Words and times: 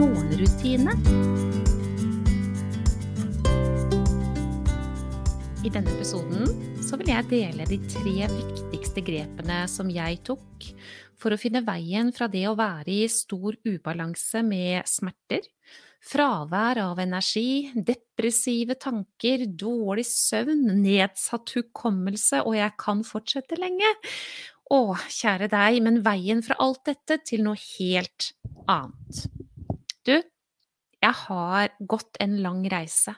morgenrutine. 0.00 0.94
I 5.60 5.68
denne 5.68 5.92
episoden 5.92 6.48
så 6.80 6.96
vil 6.96 7.10
jeg 7.12 7.28
dele 7.28 7.66
de 7.68 7.76
tre 7.84 8.28
viktigste 8.32 9.02
grepene 9.04 9.58
som 9.68 9.90
jeg 9.92 10.22
tok 10.24 10.70
for 11.20 11.34
å 11.34 11.40
finne 11.40 11.60
veien 11.66 12.14
fra 12.16 12.30
det 12.32 12.46
å 12.48 12.56
være 12.56 12.94
i 13.02 13.10
stor 13.12 13.58
ubalanse 13.68 14.40
med 14.46 14.88
smerter, 14.88 15.44
fravær 16.00 16.80
av 16.80 17.02
energi, 17.04 17.68
depressive 17.76 18.78
tanker, 18.80 19.44
dårlig 19.52 20.06
søvn, 20.08 20.64
nedsatt 20.80 21.52
hukommelse, 21.58 22.40
og 22.40 22.56
jeg 22.56 22.72
kan 22.80 23.04
fortsette 23.04 23.60
lenge, 23.60 23.92
å, 24.70 24.96
kjære 25.12 25.50
deg, 25.52 25.82
men 25.84 26.00
veien 26.06 26.40
fra 26.46 26.56
alt 26.62 26.86
dette 26.88 27.20
til 27.26 27.44
noe 27.44 27.60
helt 27.76 28.32
annet. 28.70 29.26
Du, 30.08 30.14
jeg 31.00 31.16
har 31.16 31.70
gått 31.88 32.18
en 32.20 32.34
lang 32.44 32.60
reise, 32.68 33.14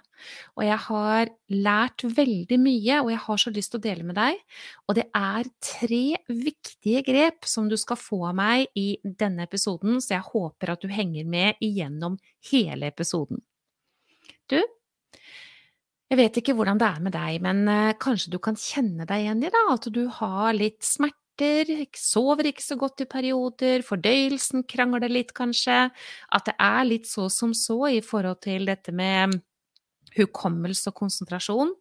og 0.55 0.63
jeg 0.63 0.79
har 0.85 1.31
lært 1.51 2.05
veldig 2.07 2.59
mye, 2.63 3.01
og 3.03 3.11
jeg 3.11 3.23
har 3.25 3.41
så 3.43 3.53
lyst 3.55 3.73
til 3.75 3.81
å 3.81 3.85
dele 3.87 4.07
med 4.07 4.19
deg. 4.21 4.39
Og 4.87 4.99
det 4.99 5.09
er 5.19 5.51
tre 5.67 6.03
viktige 6.29 7.03
grep 7.07 7.49
som 7.51 7.67
du 7.71 7.75
skal 7.81 7.99
få 7.99 8.21
av 8.31 8.37
meg 8.39 8.69
i 8.79 9.01
denne 9.03 9.49
episoden, 9.49 9.99
så 9.99 10.15
jeg 10.15 10.29
håper 10.29 10.77
at 10.77 10.87
du 10.87 10.95
henger 10.95 11.27
med 11.27 11.59
igjennom 11.65 12.21
hele 12.53 12.93
episoden. 12.93 13.43
Du, 14.47 14.61
jeg 16.13 16.21
vet 16.21 16.39
ikke 16.39 16.53
hvordan 16.55 16.79
det 16.79 16.87
er 16.87 17.03
med 17.03 17.15
deg, 17.17 17.41
men 17.41 17.65
eh, 17.73 17.95
kanskje 17.99 18.35
du 18.35 18.39
kan 18.43 18.59
kjenne 18.59 19.07
deg 19.09 19.25
igjen 19.25 19.43
i 19.47 19.51
det, 19.51 19.63
at 19.73 19.87
du 19.95 20.03
har 20.21 20.53
litt 20.53 20.85
smerte 20.85 21.22
sover 21.99 22.49
ikke 22.51 22.65
så 22.65 22.77
godt 22.81 23.05
i 23.05 23.09
perioder, 23.11 23.85
fordøyelsen 23.87 24.65
krangler 24.69 25.11
litt 25.11 25.33
kanskje, 25.37 25.87
at 25.91 26.49
det 26.49 26.55
er 26.59 26.83
litt 26.89 27.09
så 27.11 27.29
som 27.33 27.55
så 27.55 27.79
i 27.91 28.03
forhold 28.05 28.43
til 28.45 28.67
dette 28.71 28.95
med 28.95 29.39
hukommelse 30.17 30.91
og 30.91 30.99
konsentrasjon. 31.03 31.73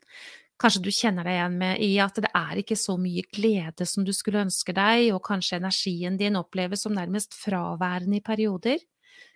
Kanskje 0.62 0.84
du 0.86 0.92
kjenner 0.94 1.26
deg 1.26 1.39
igjen 1.39 1.58
med 1.58 1.80
i 1.82 1.92
at 2.04 2.20
det 2.22 2.30
er 2.38 2.59
ikke 2.62 2.78
så 2.78 2.94
mye 3.02 3.23
glede 3.34 3.86
som 3.89 4.06
du 4.06 4.12
skulle 4.14 4.44
ønske 4.45 4.76
deg, 4.78 5.08
og 5.16 5.23
kanskje 5.26 5.58
energien 5.58 6.20
din 6.20 6.38
oppleves 6.38 6.86
som 6.86 6.94
nærmest 6.94 7.34
fraværende 7.34 8.20
i 8.20 8.26
perioder. 8.26 8.78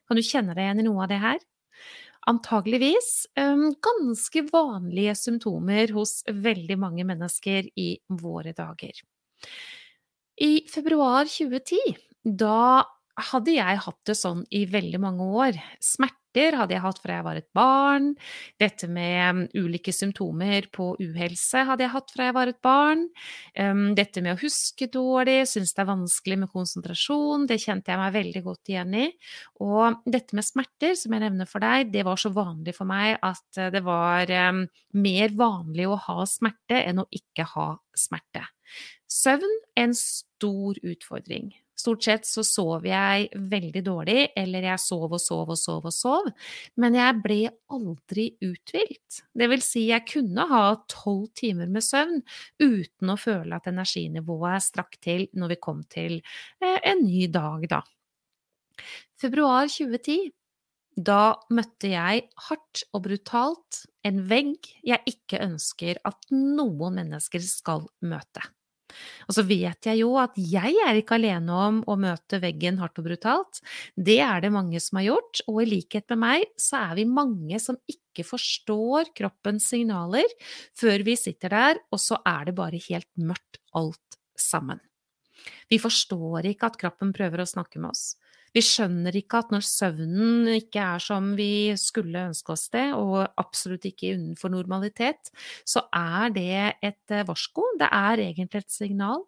Kan 0.06 0.20
du 0.20 0.26
kjenne 0.26 0.54
deg 0.54 0.68
igjen 0.68 0.84
i 0.84 0.86
noe 0.86 1.06
av 1.06 1.10
det 1.10 1.22
her? 1.24 1.40
Antageligvis 2.30 3.28
um, 3.38 3.72
ganske 3.86 4.46
vanlige 4.52 5.14
symptomer 5.18 5.94
hos 5.94 6.20
veldig 6.30 6.78
mange 6.82 7.06
mennesker 7.06 7.70
i 7.78 7.90
våre 8.22 8.54
dager. 8.58 9.02
I 10.42 10.66
februar 10.68 11.30
2010, 11.32 11.96
da 12.26 12.84
hadde 13.32 13.56
jeg 13.56 13.84
hatt 13.86 14.02
det 14.10 14.18
sånn 14.20 14.44
i 14.52 14.66
veldig 14.68 15.00
mange 15.00 15.28
år. 15.46 15.60
Smerter 16.36 16.58
hadde 16.60 16.74
jeg 16.76 16.84
hatt 16.84 16.98
fra 17.00 17.16
jeg 17.16 17.24
var 17.24 17.38
et 17.40 17.48
barn. 17.56 18.08
Dette 18.60 18.90
med 18.92 19.54
ulike 19.56 19.94
symptomer 19.96 20.68
på 20.68 20.90
uhelse 21.00 21.64
hadde 21.64 21.86
jeg 21.86 21.94
hatt 21.94 22.12
fra 22.12 22.28
jeg 22.28 22.36
var 22.36 22.52
et 22.52 22.60
barn. 22.66 23.06
Dette 23.96 24.20
med 24.20 24.36
å 24.36 24.42
huske 24.42 24.90
dårlig, 24.92 25.46
synes 25.48 25.72
det 25.72 25.84
er 25.86 25.90
vanskelig 25.94 26.40
med 26.42 26.52
konsentrasjon, 26.52 27.48
det 27.48 27.62
kjente 27.64 27.94
jeg 27.94 28.02
meg 28.02 28.18
veldig 28.18 28.44
godt 28.50 28.74
igjen 28.74 29.00
i. 29.00 29.08
Og 29.64 30.04
dette 30.04 30.36
med 30.36 30.44
smerter, 30.44 31.00
som 31.00 31.16
jeg 31.16 31.24
nevner 31.24 31.48
for 31.48 31.64
deg, 31.64 31.88
det 31.96 32.04
var 32.04 32.20
så 32.20 32.34
vanlig 32.36 32.76
for 32.76 32.92
meg 32.92 33.16
at 33.24 33.64
det 33.72 33.86
var 33.88 34.36
mer 34.92 35.38
vanlig 35.40 35.88
å 35.88 36.00
ha 36.10 36.28
smerte 36.28 36.84
enn 36.84 37.00
å 37.00 37.12
ikke 37.16 37.48
ha 37.56 37.70
smerte. 37.96 38.44
Søvn 39.08 39.62
er 39.78 39.88
en 39.88 39.96
stor 39.96 40.84
utfordring. 40.84 41.54
Stort 41.76 42.06
sett 42.08 42.28
så 42.28 42.44
sov 42.48 42.86
jeg 42.88 43.28
veldig 43.52 43.82
dårlig, 43.84 44.30
eller 44.40 44.70
jeg 44.70 44.82
sov 44.82 45.18
og 45.18 45.22
sov 45.22 45.52
og 45.52 45.60
sov 45.60 45.90
og 45.90 45.96
sov, 45.96 46.30
men 46.80 46.96
jeg 46.96 47.18
ble 47.24 47.40
aldri 47.76 48.30
uthvilt. 48.46 49.20
Det 49.36 49.50
vil 49.52 49.64
si, 49.66 49.88
jeg 49.90 50.08
kunne 50.08 50.48
ha 50.52 50.64
tolv 50.92 51.28
timer 51.36 51.72
med 51.72 51.84
søvn 51.84 52.22
uten 52.64 53.12
å 53.12 53.18
føle 53.20 53.60
at 53.60 53.68
energinivået 53.72 54.64
strakk 54.64 54.96
til 55.04 55.28
når 55.36 55.56
vi 55.56 55.60
kom 55.68 55.84
til 55.92 56.18
eh, 56.64 56.80
en 56.80 57.04
ny 57.04 57.28
dag, 57.34 57.68
da. 57.76 57.84
Februar 59.20 59.68
2010 59.72 60.32
da 60.96 61.36
møtte 61.52 61.90
jeg 61.92 62.22
hardt 62.48 62.86
og 62.96 63.02
brutalt 63.04 63.82
en 64.08 64.22
vegg 64.30 64.70
jeg 64.88 65.04
ikke 65.12 65.42
ønsker 65.44 66.00
at 66.08 66.30
noen 66.32 67.02
mennesker 67.02 67.44
skal 67.44 67.84
møte. 68.00 68.46
Og 69.28 69.38
så 69.38 69.46
vet 69.48 69.90
jeg 69.90 70.02
jo 70.02 70.14
at 70.22 70.38
jeg 70.40 70.76
er 70.86 71.00
ikke 71.00 71.18
alene 71.20 71.60
om 71.68 71.82
å 71.90 71.98
møte 72.00 72.40
veggen 72.44 72.80
hardt 72.82 73.00
og 73.02 73.08
brutalt. 73.10 73.62
Det 73.96 74.20
er 74.24 74.44
det 74.44 74.54
mange 74.54 74.82
som 74.84 75.00
har 75.02 75.10
gjort, 75.10 75.44
og 75.50 75.62
i 75.64 75.70
likhet 75.76 76.10
med 76.14 76.24
meg 76.26 76.48
så 76.62 76.82
er 76.90 77.00
vi 77.00 77.08
mange 77.10 77.62
som 77.64 77.80
ikke 77.92 78.26
forstår 78.28 79.12
kroppens 79.18 79.70
signaler 79.74 80.30
før 80.78 81.06
vi 81.08 81.18
sitter 81.20 81.56
der, 81.56 81.82
og 81.92 82.02
så 82.02 82.20
er 82.26 82.50
det 82.50 82.58
bare 82.58 82.82
helt 82.90 83.12
mørkt 83.20 83.62
alt 83.76 84.20
sammen. 84.40 84.82
Vi 85.70 85.80
forstår 85.82 86.48
ikke 86.52 86.70
at 86.70 86.78
kroppen 86.80 87.12
prøver 87.16 87.44
å 87.44 87.50
snakke 87.50 87.82
med 87.82 87.92
oss. 87.94 88.16
Vi 88.56 88.62
skjønner 88.64 89.16
ikke 89.20 89.42
at 89.44 89.50
når 89.52 89.66
søvnen 89.68 90.48
ikke 90.54 90.80
er 90.80 91.02
som 91.04 91.34
vi 91.36 91.76
skulle 91.80 92.30
ønske 92.30 92.54
oss 92.56 92.70
det, 92.72 92.86
og 92.96 93.26
absolutt 93.42 93.88
ikke 93.90 94.14
innenfor 94.14 94.54
normalitet, 94.54 95.32
så 95.68 95.84
er 95.92 96.32
det 96.36 96.52
et 96.80 97.16
eh, 97.16 97.26
varsko. 97.28 97.68
Det 97.82 97.90
er 97.92 98.24
egentlig 98.30 98.64
et 98.64 98.78
signal. 98.78 99.26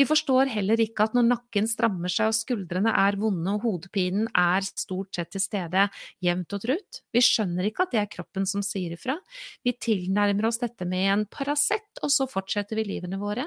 Vi 0.00 0.06
forstår 0.08 0.48
heller 0.48 0.80
ikke 0.80 1.04
at 1.04 1.12
når 1.12 1.26
nakken 1.28 1.66
strammer 1.68 2.08
seg 2.08 2.30
og 2.30 2.36
skuldrene 2.38 2.92
er 3.02 3.18
vonde 3.20 3.52
og 3.52 3.66
hodepinen 3.66 4.30
er 4.32 4.64
stort 4.64 5.12
sett 5.12 5.28
til 5.34 5.42
stede 5.44 5.82
jevnt 6.24 6.56
og 6.56 6.62
trutt, 6.62 7.00
vi 7.12 7.20
skjønner 7.20 7.68
ikke 7.68 7.84
at 7.84 7.92
det 7.92 8.00
er 8.00 8.08
kroppen 8.14 8.48
som 8.48 8.64
sier 8.64 8.94
ifra. 8.96 9.18
Vi 9.60 9.74
tilnærmer 9.76 10.48
oss 10.48 10.62
dette 10.62 10.88
med 10.88 11.04
en 11.12 11.26
Paracet, 11.28 12.00
og 12.00 12.08
så 12.14 12.24
fortsetter 12.32 12.80
vi 12.80 12.86
livene 12.94 13.20
våre. 13.20 13.44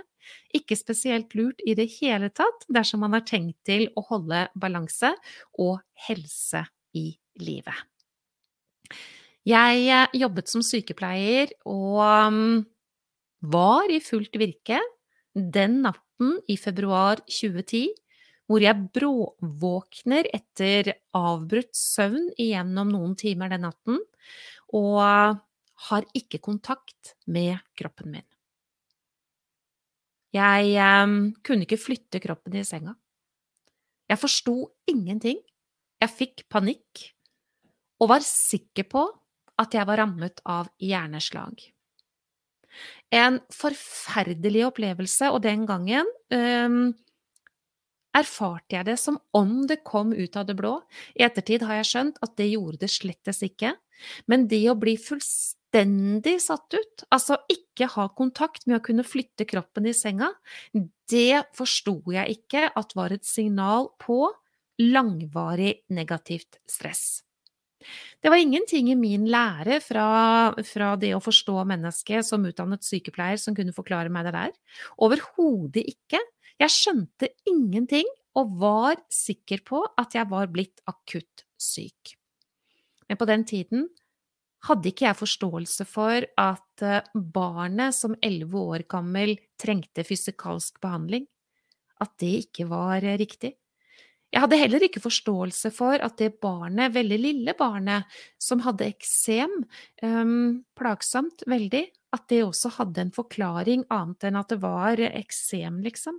Ikke 0.54 0.78
spesielt 0.78 1.34
lurt 1.34 1.66
i 1.66 1.74
det 1.80 1.90
hele 1.96 2.30
tatt 2.30 2.70
dersom 2.70 3.02
man 3.02 3.18
har 3.18 3.26
tenkt 3.26 3.58
til 3.66 3.90
å 3.98 4.06
holde 4.12 4.46
balanse 4.54 5.16
og 5.58 5.80
helse 6.06 6.68
i 6.94 7.08
livet. 7.42 7.82
Jeg 9.50 9.88
eh, 9.90 10.20
jobbet 10.22 10.54
som 10.54 10.62
sykepleier 10.62 11.58
og 11.66 11.98
mm, 12.30 12.60
var 13.50 13.90
i 13.90 14.04
fullt 14.06 14.38
virke 14.38 14.78
den 15.34 15.82
natten 15.86 16.38
i 16.48 16.58
februar 16.60 17.22
2010 17.28 17.88
hvor 18.50 18.64
jeg 18.64 18.90
bråvåkner 18.94 20.28
etter 20.36 20.92
avbrutt 21.16 21.72
søvn 21.78 22.28
igjennom 22.38 22.92
noen 22.92 23.16
timer 23.20 23.54
den 23.54 23.64
natten, 23.66 24.02
og 24.76 25.40
har 25.88 26.08
ikke 26.18 26.42
kontakt 26.44 27.16
med 27.26 27.58
kroppen 27.78 28.12
min. 28.18 28.28
Jeg 30.34 30.76
eh, 30.82 31.16
kunne 31.46 31.68
ikke 31.68 31.82
flytte 31.82 32.22
kroppen 32.24 32.58
i 32.60 32.66
senga. 32.68 32.96
Jeg 34.10 34.20
forsto 34.20 34.56
ingenting. 34.90 35.40
Jeg 36.02 36.12
fikk 36.12 36.48
panikk 36.52 37.08
og 38.04 38.10
var 38.12 38.26
sikker 38.28 38.86
på 38.92 39.06
at 39.62 39.78
jeg 39.78 39.88
var 39.88 40.02
rammet 40.02 40.42
av 40.50 40.68
hjerneslag. 40.82 41.73
En 43.14 43.40
forferdelig 43.54 44.66
opplevelse, 44.68 45.30
og 45.32 45.44
den 45.46 45.68
gangen 45.70 46.08
um, 46.34 46.94
erfarte 48.18 48.78
jeg 48.78 48.88
det 48.92 48.98
som 49.02 49.18
om 49.38 49.64
det 49.70 49.82
kom 49.86 50.14
ut 50.14 50.38
av 50.38 50.48
det 50.50 50.58
blå. 50.60 50.76
I 51.18 51.26
ettertid 51.28 51.66
har 51.66 51.82
jeg 51.82 51.90
skjønt 51.92 52.22
at 52.26 52.36
det 52.40 52.52
gjorde 52.52 52.84
det 52.86 52.92
slettes 52.94 53.42
ikke. 53.46 53.74
Men 54.30 54.48
det 54.52 54.62
å 54.70 54.78
bli 54.80 54.96
fullstendig 55.00 56.38
satt 56.44 56.78
ut, 56.78 57.06
altså 57.14 57.40
ikke 57.52 57.90
ha 57.96 58.08
kontakt 58.18 58.68
med 58.68 58.80
å 58.80 58.86
kunne 58.86 59.06
flytte 59.08 59.48
kroppen 59.50 59.90
i 59.90 59.96
senga, 59.98 60.32
det 61.10 61.44
forsto 61.58 62.00
jeg 62.14 62.40
ikke 62.40 62.68
at 62.70 62.98
var 62.98 63.16
et 63.16 63.26
signal 63.28 63.92
på 64.02 64.26
langvarig 64.82 65.76
negativt 65.94 66.60
stress. 66.70 67.24
Det 68.24 68.32
var 68.32 68.42
ingenting 68.42 68.92
i 68.92 68.98
min 69.00 69.28
lære 69.32 69.80
fra, 69.84 70.08
fra, 70.68 70.94
det 71.00 71.14
å 71.16 71.22
forstå 71.24 71.64
mennesket 71.70 72.28
som 72.28 72.46
utdannet 72.48 72.86
sykepleier 72.86 73.40
som 73.42 73.56
kunne 73.58 73.76
forklare 73.76 74.12
meg 74.14 74.28
det 74.28 74.36
der. 74.36 74.54
Overhodet 75.04 75.86
ikke. 75.96 76.22
Jeg 76.62 76.74
skjønte 76.74 77.32
ingenting 77.50 78.08
og 78.40 78.54
var 78.62 79.02
sikker 79.14 79.64
på 79.66 79.82
at 80.00 80.16
jeg 80.18 80.30
var 80.32 80.50
blitt 80.54 80.82
akutt 80.90 81.46
syk. 81.60 82.16
Men 83.10 83.20
på 83.20 83.28
den 83.30 83.44
tiden 83.46 83.90
hadde 84.68 84.90
ikke 84.90 85.10
jeg 85.10 85.20
forståelse 85.20 85.86
for 85.90 86.26
at 86.40 86.86
eh, 86.86 87.04
barnet 87.14 87.96
som 87.98 88.16
elleve 88.24 88.62
år 88.74 88.86
gammel 88.90 89.36
trengte 89.60 90.06
fysikalsk 90.08 90.80
behandling, 90.84 91.28
at 92.04 92.14
det 92.24 92.32
ikke 92.46 92.70
var 92.72 93.04
eh, 93.04 93.20
riktig. 93.20 93.54
Jeg 94.34 94.42
hadde 94.42 94.58
heller 94.58 94.84
ikke 94.88 95.04
forståelse 95.04 95.70
for 95.76 96.02
at 96.02 96.18
det 96.18 96.40
barnet, 96.42 96.96
veldig 96.96 97.20
lille 97.22 97.54
barnet, 97.58 98.10
som 98.42 98.64
hadde 98.66 98.88
eksem, 98.90 99.60
um, 100.02 100.64
plagsomt 100.78 101.46
veldig, 101.46 101.84
at 102.18 102.26
det 102.34 102.42
også 102.46 102.72
hadde 102.80 103.06
en 103.06 103.14
forklaring 103.14 103.86
annet 103.94 104.26
enn 104.26 104.40
at 104.40 104.50
det 104.50 104.58
var 104.64 105.02
eksem, 105.06 105.84
liksom. 105.86 106.18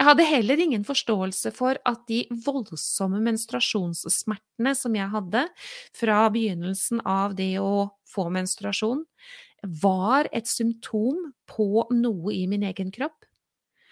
Jeg 0.00 0.08
hadde 0.08 0.24
heller 0.24 0.60
ingen 0.64 0.84
forståelse 0.88 1.52
for 1.52 1.78
at 1.86 2.06
de 2.08 2.22
voldsomme 2.46 3.20
menstruasjonssmertene 3.20 4.72
som 4.74 4.94
jeg 4.96 5.12
hadde 5.12 5.44
fra 5.94 6.22
begynnelsen 6.32 7.02
av 7.04 7.36
det 7.36 7.52
å 7.60 7.90
få 8.08 8.30
menstruasjon, 8.32 9.04
var 9.82 10.26
et 10.32 10.48
symptom 10.48 11.28
på 11.50 11.84
noe 11.92 12.32
i 12.32 12.46
min 12.48 12.64
egen 12.64 12.90
kropp. 12.94 13.28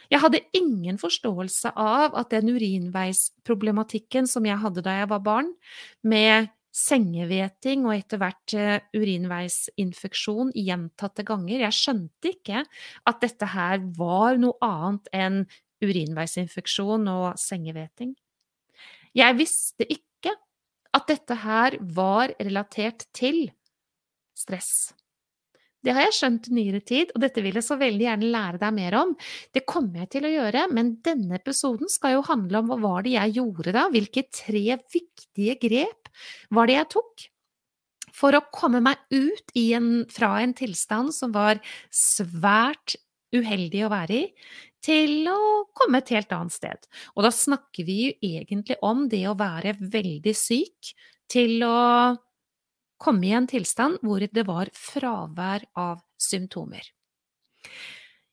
Jeg 0.09 0.23
hadde 0.23 0.41
ingen 0.57 0.97
forståelse 1.01 1.75
av 1.77 2.15
at 2.17 2.31
den 2.33 2.49
urinveisproblematikken 2.55 4.29
som 4.31 4.47
jeg 4.49 4.61
hadde 4.63 4.85
da 4.85 4.95
jeg 5.03 5.11
var 5.11 5.21
barn, 5.25 5.51
med 6.03 6.49
sengeveting 6.79 7.87
og 7.89 7.95
etter 7.97 8.21
hvert 8.23 8.55
eh, 8.57 8.81
urinveisinfeksjon 8.97 10.53
gjentatte 10.55 11.25
ganger, 11.27 11.65
jeg 11.65 11.77
skjønte 11.77 12.33
ikke 12.33 12.63
at 13.09 13.25
dette 13.25 13.49
her 13.53 13.83
var 13.99 14.39
noe 14.41 14.57
annet 14.65 15.11
enn 15.17 15.41
urinveisinfeksjon 15.85 17.09
og 17.13 17.29
sengeveting. 17.41 18.15
Jeg 19.17 19.39
visste 19.39 19.87
ikke 19.89 20.35
at 20.95 21.11
dette 21.11 21.37
her 21.43 21.77
var 21.95 22.33
relatert 22.41 23.07
til 23.17 23.49
stress. 24.39 24.93
Det 25.85 25.95
har 25.95 26.09
jeg 26.09 26.17
skjønt 26.17 26.49
i 26.51 26.55
nyere 26.57 26.81
tid, 26.83 27.13
og 27.15 27.23
dette 27.23 27.43
vil 27.45 27.55
jeg 27.59 27.67
så 27.67 27.79
veldig 27.79 28.07
gjerne 28.09 28.31
lære 28.35 28.61
deg 28.65 28.75
mer 28.75 28.97
om. 28.99 29.15
Det 29.55 29.63
kommer 29.69 30.03
jeg 30.03 30.13
til 30.17 30.27
å 30.27 30.33
gjøre, 30.33 30.67
men 30.75 30.97
denne 31.07 31.39
episoden 31.39 31.91
skal 31.93 32.17
jo 32.17 32.27
handle 32.27 32.63
om 32.63 32.73
hva 32.73 32.79
var 32.83 33.07
det 33.07 33.15
jeg 33.15 33.37
gjorde 33.39 33.75
da, 33.77 33.87
hvilke 33.93 34.27
tre 34.35 34.65
viktige 34.93 35.59
grep 35.63 36.11
var 36.55 36.71
det 36.71 36.81
jeg 36.81 36.93
tok 36.99 37.29
for 38.19 38.35
å 38.35 38.47
komme 38.55 38.81
meg 38.83 38.99
ut 39.15 39.53
en, 39.55 39.91
fra 40.11 40.39
en 40.43 40.55
tilstand 40.59 41.15
som 41.15 41.35
var 41.35 41.61
svært 41.95 42.97
uheldig 43.35 43.85
å 43.87 43.93
være 43.93 44.17
i, 44.17 44.25
til 44.85 45.29
å 45.31 45.39
komme 45.77 46.01
et 46.01 46.13
helt 46.15 46.33
annet 46.35 46.55
sted. 46.55 46.89
Og 47.17 47.27
da 47.27 47.33
snakker 47.35 47.87
vi 47.87 47.99
jo 48.07 48.15
egentlig 48.25 48.79
om 48.87 49.07
det 49.11 49.25
å 49.29 49.37
være 49.39 49.77
veldig 49.79 50.35
syk 50.39 50.95
til 51.31 51.63
å 51.67 51.79
komme 53.00 53.29
i 53.29 53.35
en 53.37 53.49
tilstand 53.50 54.03
hvor 54.03 54.23
det 54.23 54.45
var 54.49 54.71
fravær 54.75 55.65
av 55.79 56.03
symptomer. 56.19 56.83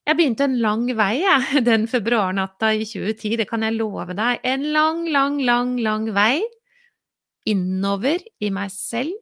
Jeg 0.05 0.17
begynte 0.19 0.45
en 0.45 0.59
lang 0.61 0.85
vei 0.97 1.23
jeg, 1.23 1.63
den 1.69 1.87
februarnatta 1.89 2.73
i 2.75 2.85
2010, 2.85 3.39
det 3.41 3.47
kan 3.49 3.65
jeg 3.65 3.77
love 3.79 4.13
deg. 4.13 4.41
En 4.45 4.67
lang, 4.75 5.05
lang, 5.09 5.39
lang, 5.45 5.77
lang 5.81 6.11
vei 6.13 6.43
innover 7.49 8.21
i 8.41 8.51
meg 8.53 8.73
selv, 8.73 9.13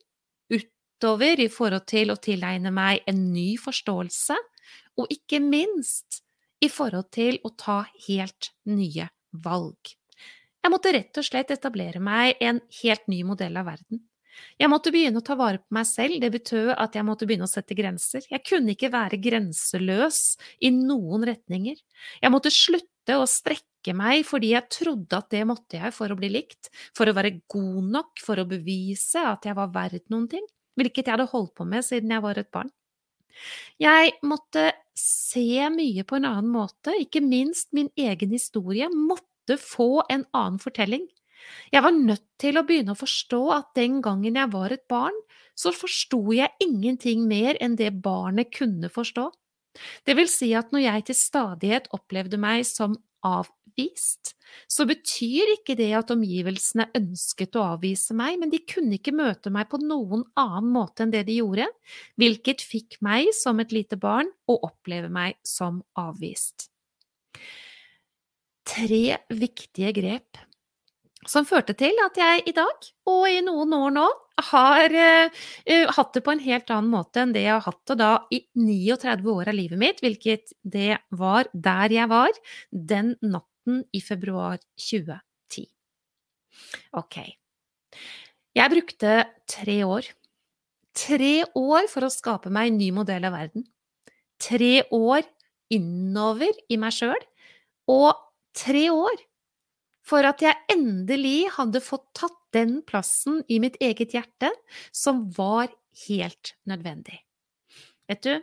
utover 0.51 1.39
i 1.43 1.49
forhold 1.51 1.87
til 1.87 2.11
å 2.11 2.19
tilegne 2.19 2.71
meg 2.71 3.03
en 3.07 3.25
ny 3.31 3.53
forståelse, 3.59 4.37
og 4.99 5.11
ikke 5.11 5.39
minst 5.43 6.21
i 6.63 6.69
forhold 6.71 7.09
til 7.15 7.39
å 7.43 7.51
ta 7.59 7.81
helt 8.07 8.51
nye 8.69 9.09
valg. 9.43 9.95
Jeg 10.63 10.71
måtte 10.71 10.93
rett 10.95 11.19
og 11.19 11.27
slett 11.27 11.51
etablere 11.51 11.99
meg 11.99 12.39
en 12.43 12.61
helt 12.83 13.07
ny 13.11 13.23
modell 13.27 13.57
av 13.59 13.67
verden. 13.71 14.03
Jeg 14.61 14.69
måtte 14.71 14.91
begynne 14.93 15.21
å 15.21 15.25
ta 15.25 15.35
vare 15.39 15.61
på 15.61 15.75
meg 15.77 15.87
selv, 15.89 16.19
det 16.21 16.31
betød 16.33 16.73
at 16.75 16.95
jeg 16.97 17.05
måtte 17.07 17.27
begynne 17.29 17.47
å 17.47 17.51
sette 17.51 17.77
grenser. 17.77 18.25
Jeg 18.29 18.43
kunne 18.47 18.73
ikke 18.75 18.91
være 18.93 19.19
grenseløs 19.21 20.21
i 20.63 20.71
noen 20.73 21.25
retninger. 21.29 21.77
Jeg 22.21 22.33
måtte 22.33 22.53
slutte 22.53 23.19
å 23.19 23.27
strekke 23.29 23.95
meg 23.97 24.23
fordi 24.27 24.53
jeg 24.53 24.71
trodde 24.71 25.19
at 25.19 25.31
det 25.33 25.43
måtte 25.49 25.79
jeg 25.79 25.95
for 25.95 26.13
å 26.13 26.19
bli 26.19 26.31
likt, 26.33 26.71
for 26.95 27.09
å 27.09 27.15
være 27.17 27.37
god 27.51 27.89
nok, 27.97 28.13
for 28.23 28.39
å 28.39 28.47
bevise 28.47 29.25
at 29.33 29.49
jeg 29.49 29.57
var 29.59 29.73
verdt 29.75 30.07
noen 30.13 30.29
ting, 30.31 30.45
hvilket 30.79 31.07
jeg 31.07 31.17
hadde 31.17 31.31
holdt 31.33 31.53
på 31.59 31.67
med 31.67 31.85
siden 31.85 32.15
jeg 32.15 32.23
var 32.23 32.39
et 32.39 32.51
barn. 32.53 32.71
Jeg 33.81 34.13
måtte 34.25 34.69
se 34.97 35.69
mye 35.73 36.05
på 36.05 36.19
en 36.19 36.27
annen 36.29 36.51
måte, 36.53 36.93
ikke 37.01 37.23
minst 37.25 37.71
min 37.73 37.89
egen 37.97 38.33
historie 38.33 38.89
måtte 38.93 39.57
få 39.59 40.05
en 40.13 40.25
annen 40.31 40.61
fortelling. 40.61 41.07
Jeg 41.73 41.83
var 41.85 41.95
nødt 41.95 42.25
til 42.41 42.59
å 42.59 42.65
begynne 42.67 42.93
å 42.95 42.99
forstå 42.99 43.41
at 43.55 43.71
den 43.77 44.01
gangen 44.05 44.37
jeg 44.39 44.51
var 44.53 44.73
et 44.75 44.85
barn, 44.91 45.15
så 45.57 45.73
forsto 45.75 46.21
jeg 46.33 46.53
ingenting 46.63 47.27
mer 47.29 47.57
enn 47.61 47.77
det 47.77 47.91
barnet 48.03 48.53
kunne 48.53 48.89
forstå. 48.93 49.29
Det 50.05 50.15
vil 50.17 50.29
si 50.29 50.51
at 50.57 50.71
når 50.73 50.85
jeg 50.85 51.09
til 51.09 51.17
stadighet 51.17 51.89
opplevde 51.97 52.37
meg 52.41 52.65
som 52.67 52.95
avvist, 53.25 54.33
så 54.69 54.85
betyr 54.85 55.55
ikke 55.55 55.75
det 55.79 55.89
at 55.97 56.11
omgivelsene 56.13 56.89
ønsket 56.97 57.57
å 57.57 57.65
avvise 57.73 58.13
meg, 58.17 58.37
men 58.41 58.53
de 58.53 58.61
kunne 58.69 58.99
ikke 58.99 59.15
møte 59.15 59.53
meg 59.53 59.69
på 59.71 59.79
noen 59.81 60.25
annen 60.39 60.69
måte 60.75 61.05
enn 61.05 61.13
det 61.13 61.23
de 61.29 61.39
gjorde, 61.39 61.69
hvilket 62.21 62.61
fikk 62.65 62.99
meg 63.05 63.31
som 63.37 63.61
et 63.63 63.73
lite 63.73 63.97
barn 63.97 64.29
å 64.45 64.59
oppleve 64.69 65.09
meg 65.13 65.39
som 65.47 65.81
avvist. 65.97 66.69
Tre 68.63 69.03
viktige 69.33 69.91
grep 69.95 70.39
som 71.29 71.47
førte 71.47 71.75
til 71.77 71.97
at 72.03 72.17
jeg 72.19 72.43
i 72.49 72.53
dag, 72.55 72.87
og 73.09 73.23
i 73.29 73.41
noen 73.45 73.73
år 73.77 73.93
nå, 73.95 74.05
har 74.49 74.95
uh, 74.97 75.43
hatt 75.93 76.15
det 76.15 76.23
på 76.25 76.33
en 76.33 76.41
helt 76.41 76.71
annen 76.73 76.89
måte 76.89 77.21
enn 77.21 77.35
det 77.35 77.43
jeg 77.45 77.53
har 77.53 77.67
hatt 77.67 77.81
det 77.91 77.97
da 77.99 78.11
i 78.33 78.39
39 78.57 79.29
år 79.35 79.51
av 79.51 79.57
livet 79.57 79.81
mitt, 79.81 80.01
hvilket 80.01 80.55
det 80.65 80.97
var 81.13 81.49
der 81.53 81.93
jeg 81.93 82.09
var 82.09 82.41
den 82.71 83.13
natten 83.21 83.83
i 83.93 84.01
februar 84.03 84.57
2010. 84.79 85.67
Ok. 86.97 87.19
Jeg 88.53 88.73
brukte 88.73 89.13
tre 89.49 89.77
år. 89.85 90.09
Tre 90.93 91.35
år 91.57 91.87
for 91.89 92.05
å 92.05 92.13
skape 92.13 92.51
meg 92.53 92.69
en 92.69 92.81
ny 92.81 92.89
modell 92.93 93.25
av 93.29 93.37
verden. 93.37 93.65
Tre 94.41 94.83
år 94.93 95.23
innover 95.73 96.53
i 96.69 96.77
meg 96.77 96.93
sjøl, 96.93 97.21
og 97.89 98.11
tre 98.57 98.89
år 98.93 99.21
for 100.03 100.25
at 100.27 100.43
jeg 100.43 100.59
endelig 100.73 101.49
hadde 101.57 101.83
fått 101.83 102.09
tatt 102.17 102.39
den 102.53 102.81
plassen 102.85 103.41
i 103.49 103.59
mitt 103.63 103.79
eget 103.81 104.13
hjerte 104.13 104.51
som 104.93 105.25
var 105.35 105.71
helt 106.07 106.53
nødvendig. 106.69 107.21
Vet 108.09 108.25
du, 108.25 108.33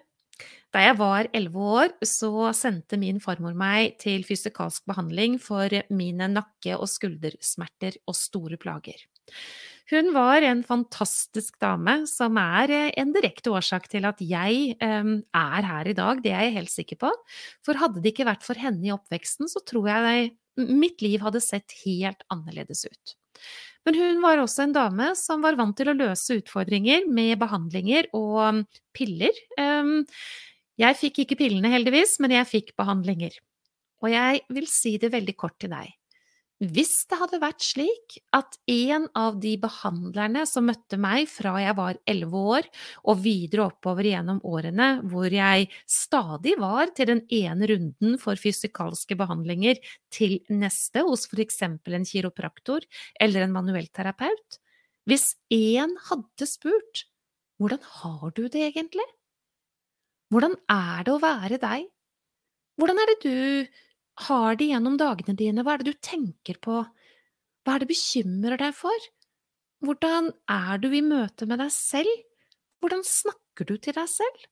da 0.70 0.84
jeg 0.84 0.96
var 1.00 1.28
elleve 1.34 1.64
år, 1.82 1.92
så 2.06 2.50
sendte 2.56 2.98
min 3.00 3.18
farmor 3.22 3.56
meg 3.58 3.98
til 4.02 4.22
fysikalsk 4.26 4.86
behandling 4.88 5.36
for 5.42 5.72
mine 5.90 6.30
nakke- 6.30 6.78
og 6.78 6.88
skuldersmerter 6.90 7.98
og 8.06 8.16
store 8.16 8.58
plager. 8.60 9.02
Hun 9.90 10.12
var 10.14 10.44
en 10.46 10.60
fantastisk 10.62 11.56
dame 11.58 12.04
som 12.06 12.38
er 12.38 12.70
en 12.94 13.14
direkte 13.14 13.50
årsak 13.50 13.88
til 13.90 14.06
at 14.06 14.22
jeg 14.22 14.76
eh, 14.78 15.08
er 15.34 15.66
her 15.66 15.90
i 15.90 15.96
dag, 15.98 16.22
det 16.22 16.30
er 16.30 16.46
jeg 16.46 16.56
helt 16.60 16.72
sikker 16.72 17.00
på. 17.02 17.10
For 17.66 17.80
hadde 17.80 17.98
det 17.98 18.14
ikke 18.14 18.28
vært 18.30 18.46
for 18.46 18.60
henne 18.60 18.86
i 18.86 18.94
oppveksten, 18.94 19.50
så 19.50 19.64
tror 19.66 19.90
jeg 19.90 20.30
mitt 20.56 21.02
liv 21.04 21.22
hadde 21.24 21.42
sett 21.44 21.74
helt 21.84 22.24
annerledes 22.32 22.84
ut. 22.88 23.16
Men 23.88 23.96
hun 23.96 24.20
var 24.24 24.40
også 24.42 24.66
en 24.66 24.74
dame 24.76 25.10
som 25.16 25.44
var 25.44 25.56
vant 25.58 25.76
til 25.78 25.88
å 25.88 25.96
løse 25.96 26.36
utfordringer 26.40 27.06
med 27.08 27.38
behandlinger 27.40 28.10
og 28.16 28.40
um, 28.42 28.64
piller. 28.96 29.36
Um, 29.56 30.02
jeg 30.80 30.98
fikk 31.00 31.22
ikke 31.24 31.38
pillene, 31.40 31.72
heldigvis, 31.72 32.18
men 32.20 32.34
jeg 32.36 32.48
fikk 32.48 32.74
behandlinger. 32.80 33.36
Og 34.04 34.12
jeg 34.12 34.44
vil 34.52 34.68
si 34.68 34.96
det 35.00 35.12
veldig 35.12 35.36
kort 35.40 35.56
til 35.60 35.72
deg. 35.72 35.92
Hvis 36.60 37.06
det 37.08 37.16
hadde 37.16 37.38
vært 37.40 37.62
slik 37.64 38.18
at 38.36 38.58
en 38.68 39.06
av 39.16 39.38
de 39.40 39.54
behandlerne 39.62 40.42
som 40.44 40.66
møtte 40.68 40.98
meg 41.00 41.24
fra 41.32 41.54
jeg 41.62 41.72
var 41.78 41.96
elleve 42.04 42.42
år 42.52 42.68
og 43.08 43.22
videre 43.24 43.70
oppover 43.70 44.04
gjennom 44.10 44.42
årene, 44.44 44.90
hvor 45.08 45.32
jeg 45.32 45.70
stadig 45.88 46.58
var 46.60 46.92
til 46.92 47.08
den 47.14 47.22
ene 47.32 47.70
runden 47.70 48.18
for 48.20 48.36
fysikalske 48.36 49.16
behandlinger 49.16 49.80
til 50.12 50.36
neste 50.52 51.06
hos 51.08 51.24
for 51.32 51.40
eksempel 51.40 51.96
en 51.96 52.04
kiropraktor 52.04 52.84
eller 53.16 53.46
en 53.46 53.56
manuellterapeut, 53.56 54.60
hvis 55.08 55.30
en 55.56 55.96
hadde 56.10 56.48
spurt 56.48 57.06
hvordan 57.60 57.80
har 58.00 58.36
du 58.36 58.46
det 58.52 58.68
egentlig? 58.68 59.04
Hvordan 60.32 60.54
er 60.72 61.08
det 61.08 61.12
å 61.12 61.20
være 61.20 61.56
deg? 61.60 61.88
Hvordan 62.80 63.00
er 63.00 63.10
det 63.10 63.18
du 63.24 63.36
har 64.26 64.58
det 64.60 64.70
gjennom 64.70 64.98
dagene 65.00 65.36
dine? 65.38 65.64
Hva 65.64 65.74
er 65.74 65.82
det 65.82 65.94
du 65.94 66.04
tenker 66.04 66.60
på? 66.62 66.82
Hva 67.64 67.74
er 67.74 67.82
det 67.82 67.90
bekymrer 67.90 68.60
deg 68.60 68.76
for? 68.76 69.08
Hvordan 69.84 70.32
er 70.52 70.80
du 70.80 70.90
i 70.92 71.02
møte 71.04 71.48
med 71.48 71.60
deg 71.62 71.72
selv? 71.72 72.10
Hvordan 72.80 73.04
snakker 73.06 73.68
du 73.68 73.76
til 73.76 73.96
deg 73.96 74.08
selv? 74.12 74.46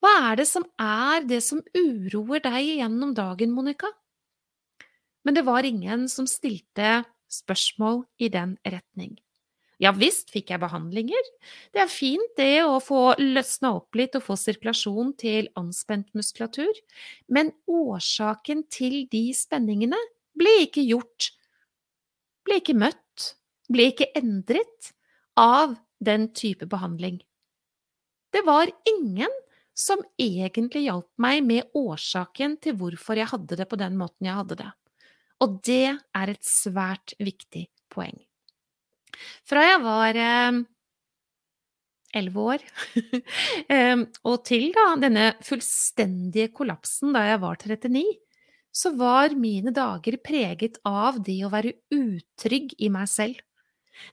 Hva 0.00 0.12
er 0.30 0.40
det 0.40 0.46
som 0.48 0.64
er 0.80 1.24
det 1.26 1.40
som 1.44 1.60
uroer 1.74 2.42
deg 2.44 2.74
gjennom 2.78 3.14
dagen, 3.16 3.52
Monica? 3.52 3.90
Men 5.26 5.36
det 5.36 5.44
var 5.44 5.66
ingen 5.66 6.06
som 6.08 6.28
stilte 6.30 7.02
spørsmål 7.28 8.04
i 8.22 8.30
den 8.32 8.56
retning. 8.64 9.18
Ja 9.78 9.92
visst 9.94 10.32
fikk 10.34 10.50
jeg 10.50 10.58
behandlinger. 10.62 11.26
Det 11.74 11.82
er 11.84 11.90
fint 11.90 12.32
det 12.38 12.64
å 12.66 12.80
få 12.82 13.12
løsna 13.20 13.76
opp 13.78 13.94
litt 13.98 14.16
og 14.18 14.24
få 14.26 14.36
sirkulasjon 14.38 15.12
til 15.20 15.50
anspent 15.58 16.10
muskulatur, 16.18 16.80
men 17.30 17.52
årsaken 17.70 18.64
til 18.74 19.04
de 19.12 19.28
spenningene 19.38 20.00
ble 20.38 20.54
ikke 20.64 20.82
gjort, 20.82 21.30
ble 22.46 22.58
ikke 22.58 22.78
møtt, 22.78 23.32
ble 23.70 23.90
ikke 23.92 24.10
endret 24.18 24.92
av 25.38 25.76
den 26.02 26.28
type 26.34 26.66
behandling. 26.66 27.20
Det 28.34 28.42
var 28.46 28.70
ingen 28.90 29.32
som 29.78 30.02
egentlig 30.18 30.88
hjalp 30.88 31.08
meg 31.22 31.44
med 31.46 31.70
årsaken 31.78 32.58
til 32.62 32.74
hvorfor 32.80 33.20
jeg 33.20 33.30
hadde 33.30 33.60
det 33.60 33.68
på 33.70 33.78
den 33.78 33.94
måten 34.00 34.26
jeg 34.26 34.40
hadde 34.40 34.58
det. 34.58 34.70
Og 35.38 35.60
det 35.62 35.84
er 35.94 36.32
et 36.34 36.42
svært 36.42 37.14
viktig 37.22 37.68
poeng. 37.94 38.18
Fra 39.48 39.64
jeg 39.64 39.80
var 39.84 40.18
eh, 40.18 40.60
elleve 42.18 42.46
år 42.54 42.64
eh, 43.74 44.04
og 44.24 44.38
til 44.48 44.70
da 44.76 44.86
denne 45.00 45.30
fullstendige 45.44 46.52
kollapsen 46.56 47.14
da 47.16 47.26
jeg 47.30 47.42
var 47.44 47.60
39, 47.60 48.04
så 48.78 48.92
var 48.98 49.34
mine 49.38 49.72
dager 49.74 50.18
preget 50.22 50.78
av 50.86 51.20
det 51.24 51.40
å 51.44 51.52
være 51.52 51.74
utrygg 51.94 52.74
i 52.78 52.90
meg 52.94 53.08
selv. 53.10 53.40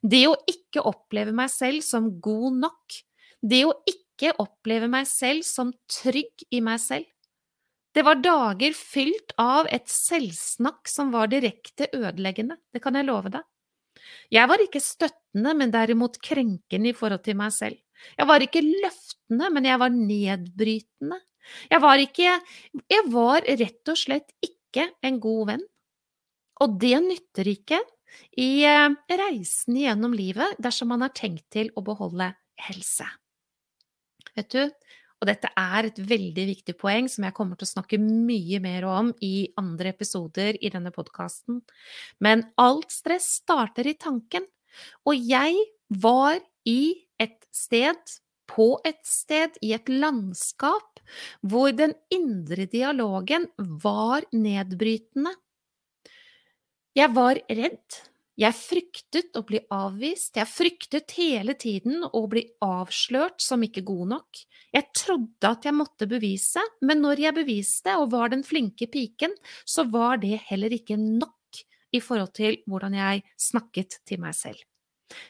Det 0.01 0.23
å 0.29 0.37
ikke 0.49 0.83
oppleve 0.87 1.35
meg 1.35 1.51
selv 1.53 1.83
som 1.85 2.07
god 2.23 2.61
nok. 2.63 3.01
Det 3.45 3.61
å 3.67 3.75
ikke 3.89 4.33
oppleve 4.41 4.89
meg 4.89 5.05
selv 5.09 5.45
som 5.45 5.73
trygg 5.91 6.47
i 6.49 6.63
meg 6.65 6.81
selv. 6.81 7.05
Det 7.95 8.03
var 8.03 8.19
dager 8.19 8.73
fylt 8.75 9.31
av 9.39 9.69
et 9.71 9.87
selvsnakk 9.91 10.89
som 10.91 11.13
var 11.13 11.29
direkte 11.31 11.87
ødeleggende, 11.95 12.57
det 12.73 12.81
kan 12.83 12.97
jeg 12.97 13.07
love 13.07 13.31
deg. 13.31 13.45
Jeg 14.33 14.49
var 14.49 14.61
ikke 14.63 14.81
støttende, 14.83 15.53
men 15.57 15.73
derimot 15.73 16.19
krenkende 16.23 16.91
i 16.91 16.97
forhold 16.97 17.23
til 17.25 17.37
meg 17.39 17.53
selv. 17.55 17.79
Jeg 18.17 18.27
var 18.29 18.43
ikke 18.43 18.63
løftende, 18.63 19.49
men 19.53 19.67
jeg 19.69 19.81
var 19.81 19.93
nedbrytende. 19.93 21.19
Jeg 21.69 21.81
var 21.81 22.01
ikke 22.01 22.31
Jeg 22.89 23.03
var 23.13 23.45
rett 23.45 23.91
og 23.91 23.99
slett 23.99 24.31
ikke 24.43 24.89
en 25.05 25.19
god 25.23 25.51
venn. 25.51 25.65
Og 26.63 26.79
det 26.79 26.97
nytter 27.03 27.49
ikke 27.51 27.81
i 28.39 28.63
eh, 28.63 28.95
reisen 29.11 29.77
gjennom 29.79 30.15
livet 30.15 30.55
dersom 30.61 30.93
man 30.93 31.03
har 31.03 31.13
tenkt 31.15 31.45
til 31.51 31.71
å 31.75 31.83
beholde 31.85 32.31
helse. 32.67 33.07
Vet 34.35 34.51
du, 34.51 34.63
og 35.21 35.29
dette 35.29 35.49
er 35.57 35.87
et 35.87 35.99
veldig 36.09 36.45
viktig 36.51 36.75
poeng 36.79 37.07
som 37.11 37.25
jeg 37.25 37.35
kommer 37.37 37.57
til 37.57 37.67
å 37.67 37.73
snakke 37.75 37.99
mye 38.01 38.59
mer 38.63 38.85
om 38.89 39.13
i 39.23 39.47
andre 39.59 39.93
episoder 39.95 40.59
i 40.59 40.71
denne 40.73 40.91
podkasten. 40.95 41.61
Men 42.19 42.43
alt 42.61 42.91
stress 42.93 43.29
starter 43.39 43.87
i 43.87 43.95
tanken. 43.97 44.45
Og 45.07 45.15
jeg 45.15 45.55
var 45.89 46.41
i 46.67 47.07
et 47.21 47.39
sted, 47.55 47.97
på 48.45 48.75
et 48.85 48.99
sted, 49.07 49.55
i 49.65 49.71
et 49.73 49.87
landskap, 49.89 50.99
hvor 51.41 51.71
den 51.73 51.95
indre 52.13 52.67
dialogen 52.69 53.47
var 53.57 54.27
nedbrytende. 54.35 55.31
Jeg 56.95 57.11
var 57.15 57.39
redd. 57.49 58.03
Jeg 58.35 58.51
fryktet 58.51 59.37
å 59.39 59.45
bli 59.47 59.61
avvist, 59.71 60.35
jeg 60.35 60.49
fryktet 60.51 61.13
hele 61.15 61.53
tiden 61.55 62.03
å 62.03 62.25
bli 62.27 62.41
avslørt 62.65 63.39
som 63.39 63.63
ikke 63.63 63.85
god 63.87 64.09
nok. 64.11 64.41
Jeg 64.75 64.89
trodde 64.91 65.51
at 65.55 65.63
jeg 65.63 65.75
måtte 65.77 66.07
bevise, 66.11 66.59
men 66.83 66.99
når 67.05 67.21
jeg 67.23 67.37
beviste 67.37 67.95
og 67.95 68.11
var 68.11 68.33
den 68.33 68.43
flinke 68.43 68.89
piken, 68.91 69.31
så 69.63 69.87
var 69.87 70.19
det 70.19 70.41
heller 70.49 70.75
ikke 70.75 70.99
nok 70.99 71.61
i 71.95 72.01
forhold 72.03 72.33
til 72.35 72.59
hvordan 72.67 72.99
jeg 72.99 73.23
snakket 73.39 74.01
til 74.03 74.19
meg 74.25 74.35
selv. 74.35 74.59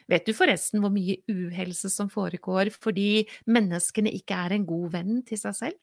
Vet 0.09 0.25
du 0.25 0.33
forresten 0.33 0.81
hvor 0.81 0.89
mye 0.89 1.19
uhelse 1.29 1.91
som 1.93 2.09
foregår 2.09 2.71
fordi 2.73 3.27
menneskene 3.45 4.09
ikke 4.17 4.37
er 4.47 4.57
en 4.57 4.65
god 4.65 4.95
venn 4.97 5.19
til 5.27 5.37
seg 5.37 5.59
selv? 5.61 5.81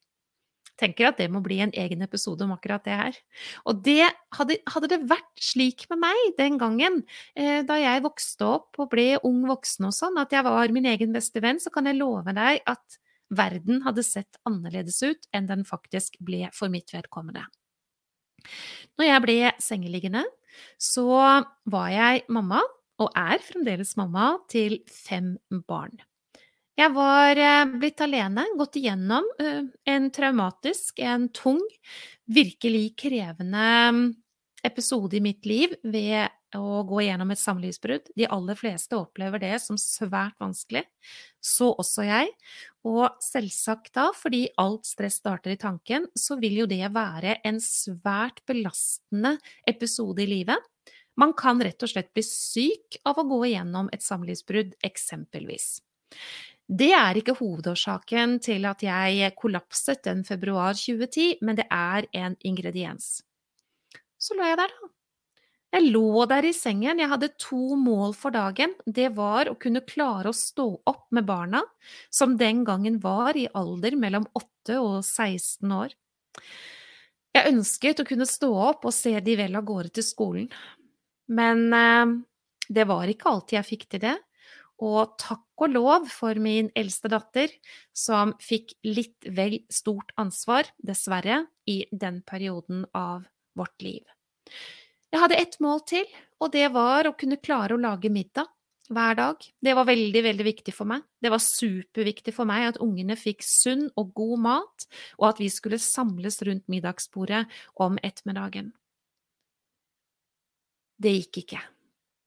Tenker 0.79 1.09
at 1.09 1.19
det 1.21 1.29
må 1.31 1.41
bli 1.43 1.59
en 1.63 1.73
egen 1.77 2.01
episode 2.05 2.45
om 2.45 2.53
akkurat 2.55 2.83
det 2.85 2.97
her. 2.97 3.17
Og 3.69 3.81
det 3.85 4.07
hadde, 4.35 4.57
hadde 4.73 4.89
det 4.91 4.99
vært 5.09 5.43
slik 5.43 5.85
med 5.91 6.01
meg 6.03 6.35
den 6.39 6.59
gangen, 6.61 7.01
eh, 7.37 7.61
da 7.67 7.77
jeg 7.81 8.03
vokste 8.05 8.49
opp 8.55 8.81
og 8.81 8.91
ble 8.93 9.07
ung 9.27 9.43
voksen 9.49 9.89
og 9.89 9.95
sånn, 9.95 10.19
at 10.21 10.33
jeg 10.33 10.45
var 10.47 10.73
min 10.75 10.89
egen 10.89 11.13
beste 11.15 11.43
venn, 11.43 11.61
så 11.61 11.73
kan 11.73 11.89
jeg 11.89 11.99
love 11.99 12.33
deg 12.35 12.61
at 12.69 12.99
verden 13.33 13.81
hadde 13.85 14.05
sett 14.05 14.39
annerledes 14.49 14.99
ut 15.05 15.27
enn 15.33 15.49
den 15.49 15.65
faktisk 15.67 16.17
ble 16.23 16.47
for 16.53 16.73
mitt 16.73 16.93
vedkommende. 16.93 17.45
Når 18.99 19.07
jeg 19.07 19.23
ble 19.23 19.37
sengeliggende, 19.63 20.23
så 20.77 21.05
var 21.65 21.91
jeg 21.93 22.25
mamma, 22.33 22.61
og 23.01 23.13
er 23.17 23.41
fremdeles 23.41 23.95
mamma, 23.97 24.35
til 24.51 24.81
fem 24.89 25.35
barn. 25.67 25.95
Jeg 26.73 26.89
var 26.95 27.37
eh, 27.37 27.65
blitt 27.77 28.01
alene, 28.01 28.47
gått 28.57 28.79
igjennom 28.79 29.27
eh, 29.37 29.61
en 29.93 30.07
traumatisk, 30.13 31.03
en 31.05 31.27
tung, 31.29 31.61
virkelig 32.25 32.95
krevende 32.97 33.67
mm, 33.93 34.07
episode 34.65 35.19
i 35.19 35.21
mitt 35.21 35.45
liv 35.45 35.75
ved 35.83 36.33
å 36.57 36.81
gå 36.89 37.03
igjennom 37.03 37.29
et 37.33 37.41
samlivsbrudd. 37.41 38.09
De 38.17 38.25
aller 38.25 38.57
fleste 38.57 38.97
opplever 38.97 39.43
det 39.43 39.53
som 39.61 39.77
svært 39.77 40.33
vanskelig, 40.41 40.81
så 41.37 41.69
også 41.77 42.07
jeg. 42.07 42.33
Og 42.89 43.21
selvsagt 43.21 43.93
da, 43.93 44.07
fordi 44.17 44.47
alt 44.61 44.89
stress 44.89 45.19
starter 45.21 45.53
i 45.53 45.61
tanken, 45.61 46.09
så 46.17 46.39
vil 46.41 46.63
jo 46.63 46.69
det 46.69 46.89
være 46.93 47.37
en 47.45 47.61
svært 47.61 48.41
belastende 48.49 49.35
episode 49.69 50.25
i 50.25 50.29
livet. 50.39 50.57
Man 51.21 51.37
kan 51.37 51.61
rett 51.61 51.85
og 51.85 51.93
slett 51.93 52.13
bli 52.17 52.25
syk 52.25 52.97
av 53.05 53.21
å 53.21 53.29
gå 53.29 53.43
igjennom 53.51 53.93
et 53.93 54.01
samlivsbrudd, 54.01 54.73
eksempelvis. 54.81 55.75
Det 56.67 56.93
er 56.95 57.19
ikke 57.19 57.35
hovedårsaken 57.37 58.37
til 58.43 58.65
at 58.65 58.83
jeg 58.85 59.35
kollapset 59.35 60.03
den 60.05 60.23
februar 60.23 60.77
2010, 60.77 61.43
men 61.43 61.59
det 61.59 61.67
er 61.69 62.07
en 62.15 62.37
ingrediens. 62.39 63.21
Så 64.17 64.37
lå 64.37 64.47
jeg 64.47 64.59
der, 64.61 64.71
da. 64.71 64.93
Jeg 65.73 65.89
lå 65.89 66.25
der 66.29 66.45
i 66.45 66.53
sengen, 66.53 66.99
jeg 67.01 67.09
hadde 67.09 67.31
to 67.41 67.75
mål 67.81 68.13
for 68.13 68.33
dagen. 68.33 68.75
Det 68.85 69.09
var 69.17 69.49
å 69.49 69.57
kunne 69.57 69.81
klare 69.81 70.29
å 70.29 70.37
stå 70.37 70.67
opp 70.85 71.07
med 71.11 71.25
barna, 71.25 71.63
som 72.13 72.37
den 72.37 72.61
gangen 72.67 72.99
var 73.01 73.33
i 73.35 73.47
alder 73.57 73.97
mellom 73.97 74.27
8 74.37 74.77
og 74.77 74.99
16 75.01 75.73
år. 75.73 75.95
Jeg 77.33 77.49
ønsket 77.49 78.03
å 78.03 78.05
kunne 78.05 78.29
stå 78.29 78.51
opp 78.69 78.85
og 78.85 78.93
se 78.93 79.15
de 79.25 79.35
vel 79.39 79.57
av 79.57 79.65
gårde 79.65 79.95
til 79.97 80.05
skolen, 80.05 80.45
men 81.33 81.65
eh, 81.73 82.13
det 82.69 82.85
var 82.85 83.09
ikke 83.09 83.31
alltid 83.31 83.57
jeg 83.57 83.69
fikk 83.71 83.87
til 83.89 84.03
det. 84.05 84.15
Og 84.83 85.15
takk 85.21 85.63
og 85.63 85.71
lov 85.71 86.07
for 86.11 86.35
min 86.43 86.69
eldste 86.75 87.07
datter, 87.11 87.51
som 87.95 88.33
fikk 88.43 88.75
litt 88.83 89.29
vel 89.31 89.61
stort 89.71 90.11
ansvar, 90.19 90.67
dessverre, 90.83 91.45
i 91.63 91.85
den 91.91 92.19
perioden 92.27 92.83
av 92.91 93.23
vårt 93.55 93.85
liv. 93.85 94.03
Jeg 95.13 95.21
hadde 95.21 95.37
ett 95.39 95.55
mål 95.63 95.79
til, 95.87 96.09
og 96.43 96.51
det 96.51 96.65
var 96.73 97.07
å 97.07 97.15
kunne 97.15 97.39
klare 97.39 97.77
å 97.77 97.79
lage 97.79 98.11
middag 98.11 98.49
hver 98.91 99.15
dag. 99.15 99.45
Det 99.63 99.73
var 99.77 99.87
veldig, 99.87 100.23
veldig 100.25 100.45
viktig 100.47 100.73
for 100.75 100.89
meg. 100.89 101.03
Det 101.21 101.31
var 101.31 101.39
superviktig 101.39 102.33
for 102.35 102.49
meg 102.49 102.73
at 102.73 102.79
ungene 102.83 103.15
fikk 103.15 103.45
sunn 103.45 103.87
og 103.95 104.11
god 104.17 104.43
mat, 104.43 104.87
og 105.21 105.29
at 105.31 105.39
vi 105.39 105.49
skulle 105.53 105.79
samles 105.79 106.41
rundt 106.43 106.67
middagsbordet 106.71 107.45
om 107.79 107.99
ettermiddagen. 108.03 108.73
Det 110.99 111.13
gikk 111.15 111.43
ikke. 111.43 111.61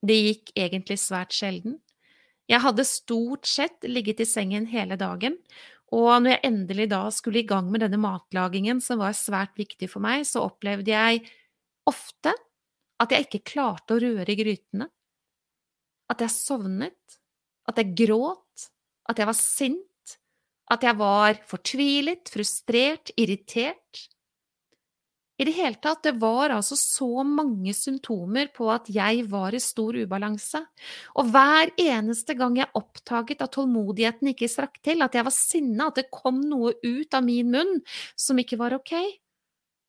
Det 0.06 0.16
gikk 0.16 0.54
egentlig 0.56 0.98
svært 1.00 1.34
sjelden. 1.36 1.80
Jeg 2.46 2.62
hadde 2.62 2.86
stort 2.86 3.48
sett 3.50 3.86
ligget 3.88 4.22
i 4.22 4.28
sengen 4.28 4.68
hele 4.70 4.98
dagen, 5.00 5.38
og 5.94 6.10
når 6.22 6.36
jeg 6.36 6.44
endelig 6.48 6.88
da 6.90 7.00
skulle 7.14 7.42
i 7.42 7.46
gang 7.46 7.68
med 7.70 7.82
denne 7.84 7.98
matlagingen 8.02 8.80
som 8.82 9.02
var 9.02 9.14
svært 9.18 9.54
viktig 9.58 9.88
for 9.90 10.02
meg, 10.02 10.24
så 10.26 10.44
opplevde 10.46 10.90
jeg 10.90 11.22
ofte 11.86 12.34
at 13.02 13.12
jeg 13.12 13.26
ikke 13.26 13.44
klarte 13.52 13.96
å 13.96 14.02
røre 14.02 14.26
i 14.32 14.38
grytene, 14.38 14.88
at 16.10 16.22
jeg 16.22 16.34
sovnet, 16.34 17.18
at 17.66 17.78
jeg 17.82 17.94
gråt, 18.06 18.68
at 19.10 19.20
jeg 19.20 19.28
var 19.28 19.38
sint, 19.38 20.16
at 20.70 20.82
jeg 20.82 20.98
var 20.98 21.38
fortvilet, 21.46 22.30
frustrert, 22.30 23.12
irritert. 23.18 24.06
I 25.36 25.44
det 25.44 25.52
hele 25.52 25.76
tatt, 25.84 26.00
det 26.06 26.14
var 26.16 26.54
altså 26.54 26.78
så 26.80 27.20
mange 27.28 27.74
symptomer 27.76 28.48
på 28.56 28.70
at 28.72 28.88
jeg 28.92 29.26
var 29.28 29.52
i 29.52 29.60
stor 29.60 29.98
ubalanse, 30.00 30.62
og 31.20 31.28
hver 31.34 31.74
eneste 31.76 32.36
gang 32.38 32.56
jeg 32.56 32.72
oppdaget 32.78 33.44
at 33.44 33.52
tålmodigheten 33.58 34.32
ikke 34.32 34.48
strakk 34.48 34.80
til, 34.80 35.04
at 35.04 35.18
jeg 35.18 35.28
var 35.28 35.36
sinna, 35.36 35.90
at 35.90 36.00
det 36.00 36.08
kom 36.14 36.40
noe 36.40 36.72
ut 36.80 37.16
av 37.16 37.26
min 37.26 37.52
munn 37.52 37.78
som 38.16 38.40
ikke 38.40 38.60
var 38.62 38.78
ok, 38.78 38.96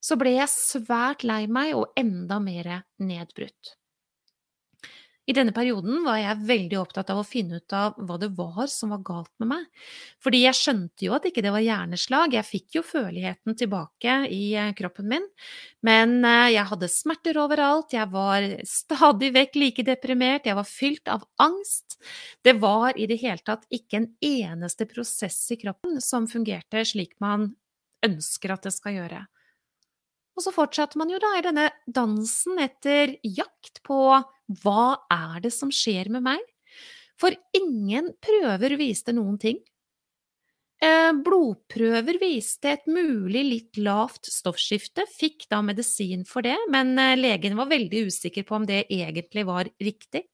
så 0.03 0.19
ble 0.19 0.35
jeg 0.35 0.51
svært 0.51 1.23
lei 1.27 1.45
meg 1.47 1.73
og 1.79 1.95
enda 1.99 2.41
mer 2.43 2.81
nedbrutt. 2.99 3.77
I 5.27 5.33
denne 5.35 5.51
perioden 5.51 6.05
var 6.05 6.21
jeg 6.21 6.43
veldig 6.47 6.77
opptatt 6.79 7.09
av 7.11 7.19
å 7.19 7.25
finne 7.27 7.59
ut 7.59 7.73
av 7.75 7.97
hva 7.99 8.15
det 8.21 8.29
var 8.37 8.69
som 8.71 8.93
var 8.93 9.01
galt 9.03 9.31
med 9.43 9.49
meg. 9.51 9.65
Fordi 10.23 10.39
jeg 10.45 10.55
skjønte 10.55 11.03
jo 11.03 11.15
at 11.17 11.27
ikke 11.27 11.43
det 11.43 11.51
var 11.51 11.65
hjerneslag, 11.65 12.37
jeg 12.37 12.47
fikk 12.47 12.77
jo 12.77 12.83
føleligheten 12.87 13.57
tilbake 13.59 14.15
i 14.31 14.41
eh, 14.55 14.71
kroppen 14.77 15.09
min. 15.11 15.27
Men 15.83 16.21
eh, 16.23 16.53
jeg 16.55 16.69
hadde 16.71 16.91
smerter 16.93 17.41
overalt, 17.43 17.91
jeg 17.97 18.07
var 18.15 18.47
stadig 18.71 19.33
vekk 19.35 19.59
like 19.59 19.87
deprimert, 19.91 20.47
jeg 20.47 20.59
var 20.61 20.69
fylt 20.71 21.11
av 21.11 21.27
angst. 21.43 21.99
Det 22.47 22.55
var 22.63 22.95
i 22.95 23.09
det 23.11 23.19
hele 23.19 23.43
tatt 23.43 23.67
ikke 23.67 23.99
en 23.99 24.11
eneste 24.23 24.87
prosess 24.87 25.41
i 25.51 25.59
kroppen 25.59 25.99
som 26.03 26.31
fungerte 26.31 26.87
slik 26.87 27.17
man 27.23 27.51
ønsker 28.05 28.55
at 28.55 28.63
det 28.63 28.77
skal 28.79 29.01
gjøre. 29.01 29.25
Og 30.37 30.45
så 30.45 30.53
fortsatte 30.53 30.99
man 31.01 31.09
jo 31.09 31.17
da 31.21 31.33
i 31.37 31.45
denne 31.45 31.71
dansen 31.89 32.59
etter 32.61 33.15
jakt 33.25 33.81
på 33.87 33.97
hva 34.61 34.83
er 35.11 35.41
det 35.43 35.51
som 35.55 35.73
skjer 35.73 36.11
med 36.13 36.23
meg? 36.27 36.43
For 37.17 37.33
ingen 37.57 38.13
prøver 38.21 38.77
viste 38.77 39.15
noen 39.17 39.39
ting. 39.41 39.57
Eh, 40.77 41.09
blodprøver 41.25 42.19
viste 42.21 42.69
et 42.75 42.85
mulig 42.85 43.41
litt 43.47 43.79
lavt 43.81 44.29
stoffskifte, 44.29 45.07
fikk 45.09 45.47
da 45.49 45.63
medisin 45.65 46.21
for 46.29 46.45
det, 46.45 46.57
men 46.69 46.93
eh, 47.01 47.15
legen 47.17 47.57
var 47.57 47.71
veldig 47.71 48.03
usikker 48.11 48.45
på 48.45 48.59
om 48.59 48.67
det 48.69 48.83
egentlig 48.85 49.47
var 49.49 49.71
riktig. 49.81 50.27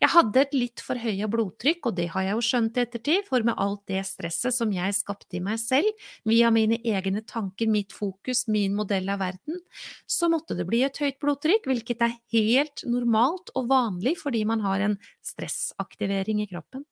Jeg 0.00 0.12
hadde 0.12 0.42
et 0.42 0.54
litt 0.56 0.82
for 0.84 1.00
høye 1.00 1.28
blodtrykk, 1.30 1.90
og 1.90 1.96
det 1.98 2.08
har 2.14 2.26
jeg 2.26 2.36
jo 2.36 2.44
skjønt 2.48 2.78
i 2.78 2.84
ettertid, 2.84 3.26
for 3.28 3.46
med 3.46 3.58
alt 3.62 3.82
det 3.90 4.02
stresset 4.08 4.56
som 4.56 4.72
jeg 4.74 4.96
skapte 4.96 5.38
i 5.38 5.42
meg 5.44 5.60
selv, 5.62 6.08
via 6.28 6.50
mine 6.54 6.80
egne 6.84 7.22
tanker, 7.26 7.70
mitt 7.70 7.94
fokus, 7.96 8.46
min 8.52 8.76
modell 8.78 9.08
av 9.12 9.22
verden, 9.24 9.60
så 10.08 10.30
måtte 10.32 10.56
det 10.58 10.68
bli 10.68 10.82
et 10.86 11.00
høyt 11.02 11.20
blodtrykk, 11.22 11.68
hvilket 11.70 12.04
er 12.06 12.18
helt 12.34 12.84
normalt 12.88 13.52
og 13.56 13.70
vanlig 13.72 14.16
fordi 14.20 14.44
man 14.48 14.64
har 14.64 14.82
en 14.84 14.98
stressaktivering 15.24 16.42
i 16.44 16.50
kroppen. 16.50 16.86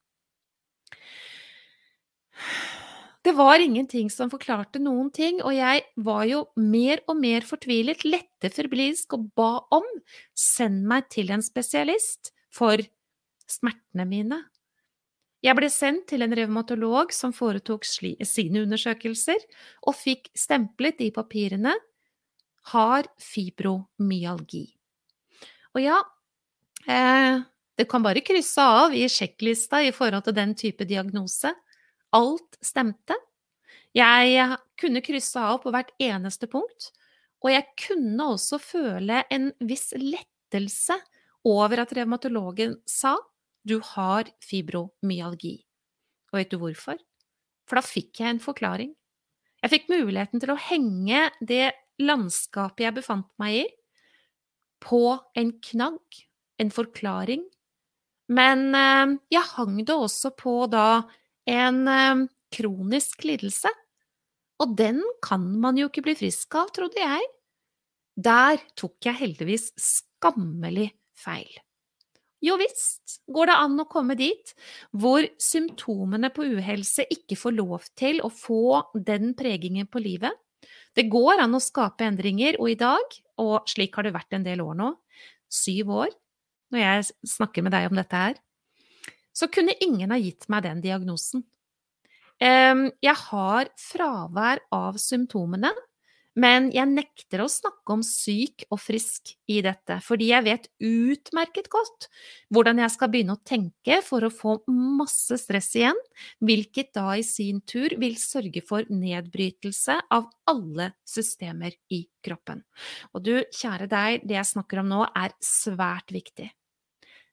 Det 3.24 3.32
var 3.32 3.62
ingenting 3.62 4.10
som 4.12 4.28
forklarte 4.28 4.82
noen 4.82 5.08
ting, 5.14 5.38
og 5.40 5.54
jeg 5.56 5.80
var 5.96 6.26
jo 6.28 6.42
mer 6.60 7.00
og 7.08 7.16
mer 7.16 7.46
fortvilet, 7.48 8.04
lette 8.04 8.50
febrilsk 8.52 9.16
og 9.16 9.30
ba 9.38 9.50
om 9.72 9.86
send 10.36 10.84
meg 10.90 11.08
til 11.14 11.32
en 11.32 11.44
spesialist 11.44 12.33
for 12.54 12.80
smertene 13.50 14.06
mine. 14.08 14.40
Jeg 15.44 15.58
ble 15.58 15.68
sendt 15.68 16.06
til 16.08 16.24
en 16.24 16.32
revmatolog 16.32 17.10
som 17.12 17.34
foretok 17.36 17.84
sine 17.84 18.62
undersøkelser, 18.62 19.42
og 19.84 19.96
fikk 19.98 20.30
stemplet 20.38 21.02
i 21.04 21.10
papirene 21.12 21.74
har 22.72 23.10
fibromyalgi. 23.20 24.64
Og 25.74 25.82
ja, 25.82 25.98
eh, 26.88 27.42
det 27.76 27.88
kan 27.90 28.04
bare 28.06 28.24
krysse 28.24 28.62
av 28.62 28.94
i 28.96 29.04
sjekklista 29.10 29.82
i 29.84 29.92
forhold 29.92 30.24
til 30.24 30.36
den 30.38 30.54
type 30.56 30.86
diagnose. 30.88 31.52
Alt 32.14 32.56
stemte. 32.64 33.18
Jeg 33.94 34.56
kunne 34.80 35.02
krysse 35.04 35.42
av 35.42 35.60
på 35.62 35.74
hvert 35.74 35.92
eneste 36.02 36.48
punkt, 36.50 36.88
og 37.44 37.52
jeg 37.52 37.66
kunne 37.84 38.30
også 38.32 38.58
føle 38.62 39.20
en 39.34 39.50
viss 39.60 39.92
lettelse 39.98 40.96
over 41.44 41.84
at 41.84 41.92
revmatologen 41.96 42.78
sa 42.88 43.16
du 43.64 43.78
har 43.94 44.28
fibromyalgi. 44.44 45.56
Og 46.32 46.40
vet 46.40 46.52
du 46.52 46.58
hvorfor? 46.60 46.98
For 47.68 47.80
da 47.80 47.84
fikk 47.84 48.20
jeg 48.20 48.34
en 48.34 48.42
forklaring. 48.42 48.92
Jeg 49.64 49.72
fikk 49.72 49.88
muligheten 49.92 50.42
til 50.42 50.52
å 50.52 50.60
henge 50.60 51.28
det 51.40 51.72
landskapet 52.02 52.84
jeg 52.84 52.96
befant 52.98 53.30
meg 53.40 53.62
i, 53.62 53.66
på 54.84 55.14
en 55.38 55.52
knagg, 55.64 56.18
en 56.60 56.72
forklaring. 56.74 57.46
Men 58.34 58.66
eh, 58.76 59.14
jeg 59.32 59.52
hang 59.54 59.78
det 59.80 59.94
også 59.96 60.34
på 60.36 60.58
da 60.72 61.06
en 61.48 61.80
eh, 61.88 62.26
kronisk 62.52 63.24
lidelse. 63.24 63.72
Og 64.60 64.76
den 64.76 65.00
kan 65.24 65.46
man 65.60 65.80
jo 65.80 65.88
ikke 65.88 66.04
bli 66.04 66.16
frisk 66.18 66.58
av, 66.60 66.68
trodde 66.76 67.00
jeg. 67.00 67.24
Der 68.14 68.60
tok 68.78 69.00
jeg 69.08 69.18
heldigvis 69.22 69.72
skammelig 69.80 70.90
feil. 71.24 71.52
Jo 72.44 72.58
visst 72.60 73.22
går 73.32 73.48
det 73.48 73.56
an 73.56 73.80
å 73.80 73.88
komme 73.88 74.16
dit 74.18 74.52
hvor 74.92 75.24
symptomene 75.40 76.28
på 76.34 76.44
uhelse 76.58 77.06
ikke 77.12 77.38
får 77.40 77.54
lov 77.56 77.86
til 77.96 78.20
å 78.20 78.28
få 78.28 78.82
den 79.06 79.32
pregingen 79.38 79.88
på 79.88 80.02
livet. 80.04 80.34
Det 80.94 81.06
går 81.10 81.40
an 81.42 81.56
å 81.56 81.62
skape 81.62 82.04
endringer, 82.06 82.58
og 82.60 82.70
i 82.70 82.76
dag, 82.78 83.16
og 83.40 83.64
slik 83.70 83.96
har 83.96 84.06
det 84.06 84.14
vært 84.14 84.36
en 84.36 84.44
del 84.46 84.60
år 84.62 84.76
nå, 84.78 84.90
syv 85.50 85.90
år, 86.04 86.12
når 86.70 86.82
jeg 86.82 87.32
snakker 87.34 87.64
med 87.64 87.74
deg 87.74 87.88
om 87.88 87.98
dette 87.98 88.20
her, 88.20 88.36
så 89.34 89.48
kunne 89.50 89.74
ingen 89.82 90.12
ha 90.14 90.20
gitt 90.20 90.46
meg 90.52 90.62
den 90.68 90.84
diagnosen. 90.84 91.42
Jeg 92.38 93.16
har 93.24 93.70
fravær 93.80 94.62
av 94.74 94.98
symptomene, 95.02 95.72
men 96.40 96.70
jeg 96.74 96.90
nekter 96.90 97.44
å 97.44 97.50
snakke 97.50 97.94
om 97.94 98.02
syk 98.06 98.64
og 98.74 98.80
frisk 98.82 99.34
i 99.50 99.60
dette, 99.64 100.00
fordi 100.02 100.30
jeg 100.32 100.46
vet 100.46 100.66
utmerket 100.82 101.70
godt 101.72 102.08
hvordan 102.54 102.82
jeg 102.82 102.94
skal 102.94 103.12
begynne 103.12 103.36
å 103.36 103.44
tenke 103.46 104.00
for 104.06 104.26
å 104.26 104.32
få 104.34 104.56
masse 104.70 105.38
stress 105.42 105.70
igjen, 105.78 106.00
hvilket 106.42 106.92
da 106.96 107.14
i 107.18 107.24
sin 107.26 107.62
tur 107.66 107.94
vil 108.00 108.18
sørge 108.20 108.64
for 108.66 108.88
nedbrytelse 108.90 110.00
av 110.14 110.28
alle 110.50 110.90
systemer 111.06 111.76
i 111.94 112.04
kroppen. 112.24 112.64
Og 113.14 113.24
du, 113.24 113.34
kjære 113.54 113.88
deg, 113.90 114.26
det 114.26 114.38
jeg 114.40 114.52
snakker 114.54 114.82
om 114.82 114.90
nå 114.90 115.06
er 115.14 115.34
svært 115.44 116.14
viktig. 116.14 116.50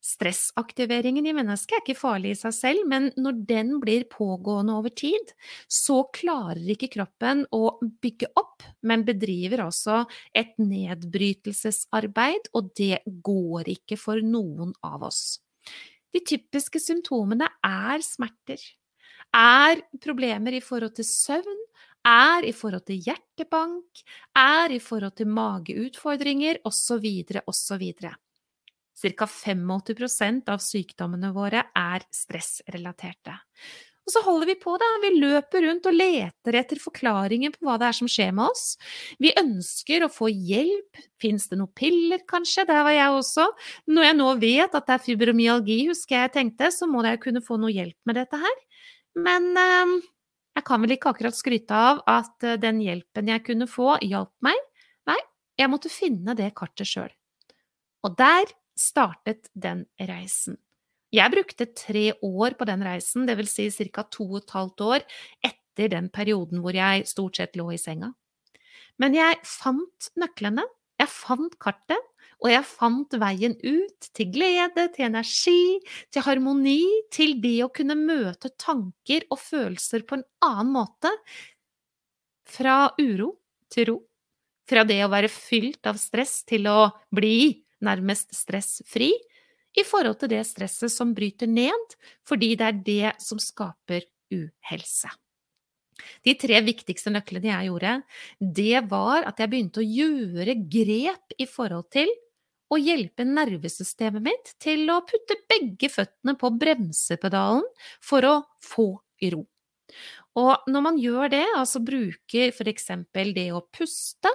Stressaktiveringen 0.01 1.27
i 1.29 1.33
mennesket 1.37 1.75
er 1.77 1.83
ikke 1.83 1.99
farlig 1.99 2.31
i 2.33 2.39
seg 2.39 2.55
selv, 2.57 2.87
men 2.89 3.11
når 3.21 3.37
den 3.49 3.75
blir 3.83 4.07
pågående 4.09 4.73
over 4.79 4.93
tid, 4.97 5.33
så 5.69 6.01
klarer 6.15 6.63
ikke 6.73 6.89
kroppen 6.95 7.43
å 7.53 7.77
bygge 8.01 8.31
opp, 8.39 8.65
men 8.81 9.05
bedriver 9.05 9.61
altså 9.67 10.01
et 10.33 10.57
nedbrytelsesarbeid, 10.57 12.49
og 12.57 12.73
det 12.77 13.03
går 13.05 13.69
ikke 13.77 13.99
for 14.01 14.25
noen 14.25 14.73
av 14.81 15.05
oss. 15.11 15.37
De 16.11 16.23
typiske 16.25 16.81
symptomene 16.81 17.47
er 17.63 18.01
smerter, 18.03 18.57
er 19.37 19.85
problemer 20.01 20.57
i 20.57 20.63
forhold 20.65 20.97
til 20.97 21.07
søvn, 21.07 21.61
er 22.07 22.49
i 22.49 22.55
forhold 22.57 22.87
til 22.89 23.05
hjertebank, 23.05 24.01
er 24.33 24.73
i 24.73 24.81
forhold 24.81 25.13
til 25.21 25.29
mageutfordringer 25.29 26.63
osv., 26.65 27.05
osv. 27.45 27.85
Ca. 29.01 29.25
85% 29.25 30.51
av 30.53 30.61
sykdommene 30.61 31.31
våre 31.33 31.65
er 31.77 32.05
stressrelaterte. 32.13 33.39
Og 34.01 34.13
så 34.15 34.21
holder 34.25 34.49
vi 34.49 34.55
på, 34.57 34.73
da. 34.81 34.87
Vi 35.03 35.11
løper 35.21 35.65
rundt 35.67 35.85
og 35.89 35.93
leter 35.93 36.57
etter 36.57 36.79
forklaringer 36.81 37.53
på 37.53 37.67
hva 37.67 37.77
det 37.79 37.89
er 37.91 37.97
som 37.99 38.09
skjer 38.09 38.31
med 38.33 38.49
oss. 38.49 38.75
Vi 39.21 39.33
ønsker 39.37 40.05
å 40.05 40.11
få 40.11 40.31
hjelp. 40.31 41.01
Fins 41.21 41.45
det 41.51 41.59
noen 41.59 41.73
piller, 41.77 42.23
kanskje? 42.29 42.65
Der 42.69 42.81
var 42.87 42.95
jeg 42.95 43.19
også. 43.19 43.45
Når 43.93 44.07
jeg 44.07 44.17
nå 44.17 44.31
vet 44.41 44.77
at 44.77 44.87
det 44.89 44.95
er 44.97 45.05
fibromyalgi, 45.05 45.77
husker 45.91 46.17
jeg 46.17 46.33
tenkte, 46.37 46.71
så 46.73 46.89
må 46.89 47.05
jeg 47.05 47.21
kunne 47.21 47.43
få 47.45 47.59
noe 47.61 47.73
hjelp 47.73 47.97
med 48.09 48.17
dette 48.17 48.41
her. 48.41 48.57
Men 49.21 49.51
eh, 49.59 49.93
jeg 50.57 50.67
kan 50.67 50.81
vel 50.83 50.95
ikke 50.97 51.13
akkurat 51.13 51.37
skryte 51.37 51.77
av 51.77 52.01
at 52.09 52.47
eh, 52.47 52.59
den 52.61 52.81
hjelpen 52.81 53.29
jeg 53.31 53.45
kunne 53.45 53.69
få, 53.69 53.95
hjalp 54.01 54.33
meg. 54.45 54.57
Nei, 55.09 55.19
jeg 55.61 55.71
måtte 55.71 55.93
finne 55.93 56.35
det 56.37 56.51
kartet 56.57 56.89
sjøl. 56.89 57.11
Og 58.01 58.17
der 58.17 58.49
startet 58.77 59.49
den 59.53 59.85
reisen. 59.99 60.57
Jeg 61.11 61.31
brukte 61.33 61.67
tre 61.75 62.11
år 62.23 62.55
på 62.55 62.65
den 62.69 62.83
reisen, 62.87 63.27
vil 63.27 63.49
si 63.49 63.67
ca. 63.69 64.03
to 64.03 64.29
og 64.29 64.43
et 64.43 64.53
halvt 64.55 64.81
år 64.81 65.01
etter 65.43 65.91
den 65.91 66.07
perioden 66.09 66.61
hvor 66.63 66.75
jeg 66.75 67.07
stort 67.07 67.35
sett 67.35 67.57
lå 67.59 67.71
i 67.73 67.79
senga. 67.79 68.13
Men 68.99 69.15
jeg 69.17 69.39
fant 69.43 70.11
nøklene, 70.15 70.63
jeg 71.01 71.11
fant 71.11 71.57
kartet, 71.59 71.99
og 72.41 72.49
jeg 72.49 72.65
fant 72.65 73.15
veien 73.21 73.53
ut 73.61 74.07
til 74.17 74.29
glede, 74.33 74.87
til 74.95 75.05
energi, 75.05 75.79
til 76.09 76.25
harmoni, 76.25 76.81
til 77.13 77.35
det 77.41 77.57
å 77.65 77.71
kunne 77.73 77.97
møte 77.97 78.49
tanker 78.57 79.27
og 79.29 79.41
følelser 79.41 80.05
på 80.07 80.17
en 80.17 80.25
annen 80.47 80.71
måte. 80.73 81.11
Fra 82.49 82.93
uro 82.97 83.35
til 83.71 83.91
ro. 83.91 83.97
Fra 84.69 84.85
det 84.87 85.01
å 85.05 85.11
være 85.11 85.29
fylt 85.31 85.85
av 85.89 85.99
stress 86.01 86.41
til 86.47 86.65
å 86.71 86.89
bli 87.13 87.61
nærmest 87.85 88.33
stressfri 88.35 89.11
i 89.77 89.83
forhold 89.87 90.19
til 90.21 90.33
det 90.33 90.43
stresset 90.47 90.91
som 90.91 91.13
bryter 91.15 91.49
ned, 91.49 91.95
fordi 92.27 92.55
det 92.59 92.67
er 92.67 92.79
det 92.85 93.11
som 93.23 93.39
skaper 93.39 94.07
uhelse. 94.31 95.11
De 96.25 96.33
tre 96.39 96.59
viktigste 96.65 97.13
nøklene 97.13 97.51
jeg 97.51 97.69
gjorde, 97.69 97.93
det 98.41 98.83
var 98.89 99.27
at 99.29 99.39
jeg 99.41 99.51
begynte 99.51 99.83
å 99.83 99.85
gjøre 99.85 100.57
grep 100.71 101.35
i 101.37 101.47
forhold 101.49 101.91
til 101.93 102.09
å 102.71 102.79
hjelpe 102.79 103.25
nervesystemet 103.27 104.23
mitt 104.23 104.53
til 104.63 104.87
å 104.91 105.01
putte 105.05 105.37
begge 105.51 105.91
føttene 105.91 106.37
på 106.39 106.53
bremsepedalen 106.61 107.65
for 108.03 108.27
å 108.27 108.35
få 108.63 108.87
ro. 109.33 109.43
Og 110.39 110.71
når 110.71 110.83
man 110.85 110.99
gjør 111.01 111.33
det, 111.33 111.43
altså 111.57 111.81
bruker 111.83 112.71
eksempel 112.71 113.33
det 113.35 113.49
å 113.51 113.65
puste, 113.75 114.31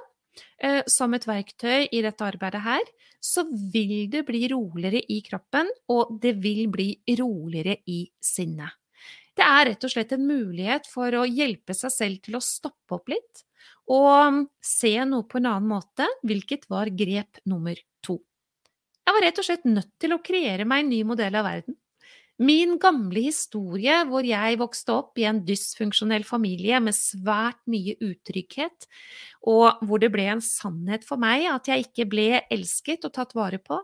som 0.90 1.14
et 1.16 1.26
verktøy 1.28 1.86
i 1.92 2.02
dette 2.04 2.24
arbeidet 2.24 2.62
her, 2.64 2.84
så 3.22 3.44
vil 3.72 4.06
det 4.12 4.24
bli 4.28 4.46
roligere 4.52 5.00
i 5.12 5.20
kroppen, 5.26 5.70
og 5.92 6.16
det 6.22 6.36
vil 6.42 6.66
bli 6.72 6.90
roligere 7.18 7.78
i 7.90 8.04
sinnet. 8.22 8.76
Det 9.36 9.44
er 9.44 9.66
rett 9.70 9.84
og 9.84 9.92
slett 9.92 10.14
en 10.16 10.24
mulighet 10.24 10.86
for 10.88 11.12
å 11.18 11.26
hjelpe 11.28 11.74
seg 11.76 11.92
selv 11.92 12.22
til 12.24 12.38
å 12.38 12.44
stoppe 12.44 12.96
opp 12.96 13.12
litt 13.12 13.42
og 13.92 14.46
se 14.64 14.92
noe 15.06 15.26
på 15.28 15.38
en 15.38 15.50
annen 15.52 15.68
måte, 15.70 16.06
hvilket 16.26 16.66
var 16.70 16.90
grep 16.90 17.38
nummer 17.46 17.78
to. 18.02 18.18
Jeg 19.06 19.14
var 19.14 19.22
rett 19.22 19.38
og 19.38 19.46
slett 19.46 19.66
nødt 19.68 19.92
til 20.02 20.16
å 20.16 20.22
kreere 20.24 20.66
meg 20.66 20.82
en 20.82 20.90
ny 20.90 21.02
modell 21.06 21.38
av 21.38 21.46
verden. 21.46 21.76
Min 22.36 22.74
gamle 22.76 23.22
historie, 23.30 24.02
hvor 24.10 24.26
jeg 24.28 24.58
vokste 24.60 24.92
opp 24.92 25.16
i 25.16 25.24
en 25.24 25.38
dysfunksjonell 25.48 26.24
familie 26.28 26.76
med 26.84 26.92
svært 26.92 27.62
mye 27.72 27.94
utrygghet, 28.04 28.88
og 29.48 29.80
hvor 29.88 30.02
det 30.02 30.10
ble 30.12 30.26
en 30.34 30.42
sannhet 30.44 31.06
for 31.08 31.16
meg 31.22 31.46
at 31.48 31.70
jeg 31.72 31.86
ikke 31.86 32.04
ble 32.12 32.26
elsket 32.52 33.06
og 33.08 33.14
tatt 33.16 33.32
vare 33.38 33.56
på, 33.64 33.78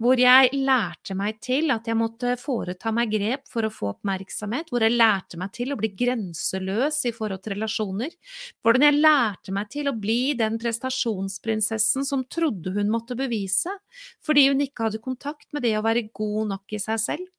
hvor 0.00 0.18
jeg 0.18 0.48
lærte 0.56 1.14
meg 1.14 1.36
til 1.44 1.68
at 1.70 1.86
jeg 1.86 1.98
måtte 2.00 2.32
foreta 2.40 2.90
meg 2.96 3.12
grep 3.12 3.44
for 3.52 3.68
å 3.68 3.70
få 3.70 3.90
oppmerksomhet, 3.92 4.72
hvor 4.72 4.82
jeg 4.82 4.96
lærte 4.96 5.38
meg 5.38 5.52
til 5.54 5.74
å 5.74 5.78
bli 5.78 5.92
grenseløs 5.92 7.02
i 7.12 7.12
forhold 7.14 7.44
til 7.44 7.56
relasjoner, 7.58 8.16
hvordan 8.64 8.88
jeg 8.88 9.02
lærte 9.04 9.54
meg 9.54 9.68
til 9.76 9.92
å 9.92 9.94
bli 10.00 10.32
den 10.40 10.56
prestasjonsprinsessen 10.64 12.08
som 12.08 12.24
trodde 12.24 12.72
hun 12.72 12.90
måtte 12.90 13.20
bevise, 13.20 13.76
fordi 14.24 14.48
hun 14.48 14.64
ikke 14.64 14.88
hadde 14.88 15.04
kontakt 15.04 15.52
med 15.52 15.68
det 15.68 15.76
å 15.76 15.84
være 15.84 16.08
god 16.08 16.56
nok 16.56 16.80
i 16.80 16.82
seg 16.88 17.04
selv. 17.04 17.30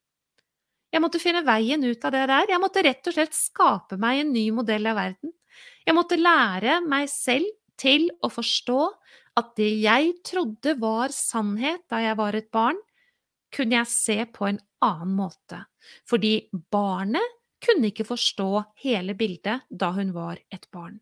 Jeg 0.94 1.02
måtte 1.02 1.22
finne 1.22 1.42
veien 1.46 1.82
ut 1.84 2.06
av 2.06 2.14
det 2.14 2.26
der. 2.30 2.52
Jeg 2.54 2.62
måtte 2.62 2.84
rett 2.86 3.10
og 3.10 3.16
slett 3.16 3.34
skape 3.34 3.98
meg 4.02 4.22
en 4.22 4.34
ny 4.36 4.46
modell 4.54 4.86
av 4.92 5.00
verden. 5.00 5.34
Jeg 5.84 5.98
måtte 5.98 6.20
lære 6.20 6.80
meg 6.86 7.10
selv 7.12 7.50
til 7.82 8.08
å 8.22 8.30
forstå 8.32 8.82
at 9.42 9.56
det 9.58 9.72
jeg 9.82 10.12
trodde 10.26 10.76
var 10.78 11.14
sannhet 11.16 11.82
da 11.90 12.04
jeg 12.04 12.18
var 12.20 12.38
et 12.38 12.52
barn, 12.54 12.78
kunne 13.54 13.80
jeg 13.80 13.90
se 13.90 14.18
på 14.34 14.48
en 14.50 14.60
annen 14.86 15.16
måte. 15.18 15.64
Fordi 16.10 16.36
barnet 16.74 17.40
kunne 17.64 17.90
ikke 17.90 18.06
forstå 18.08 18.50
hele 18.84 19.16
bildet 19.18 19.66
da 19.70 19.90
hun 19.96 20.14
var 20.14 20.38
et 20.54 20.68
barn. 20.74 21.00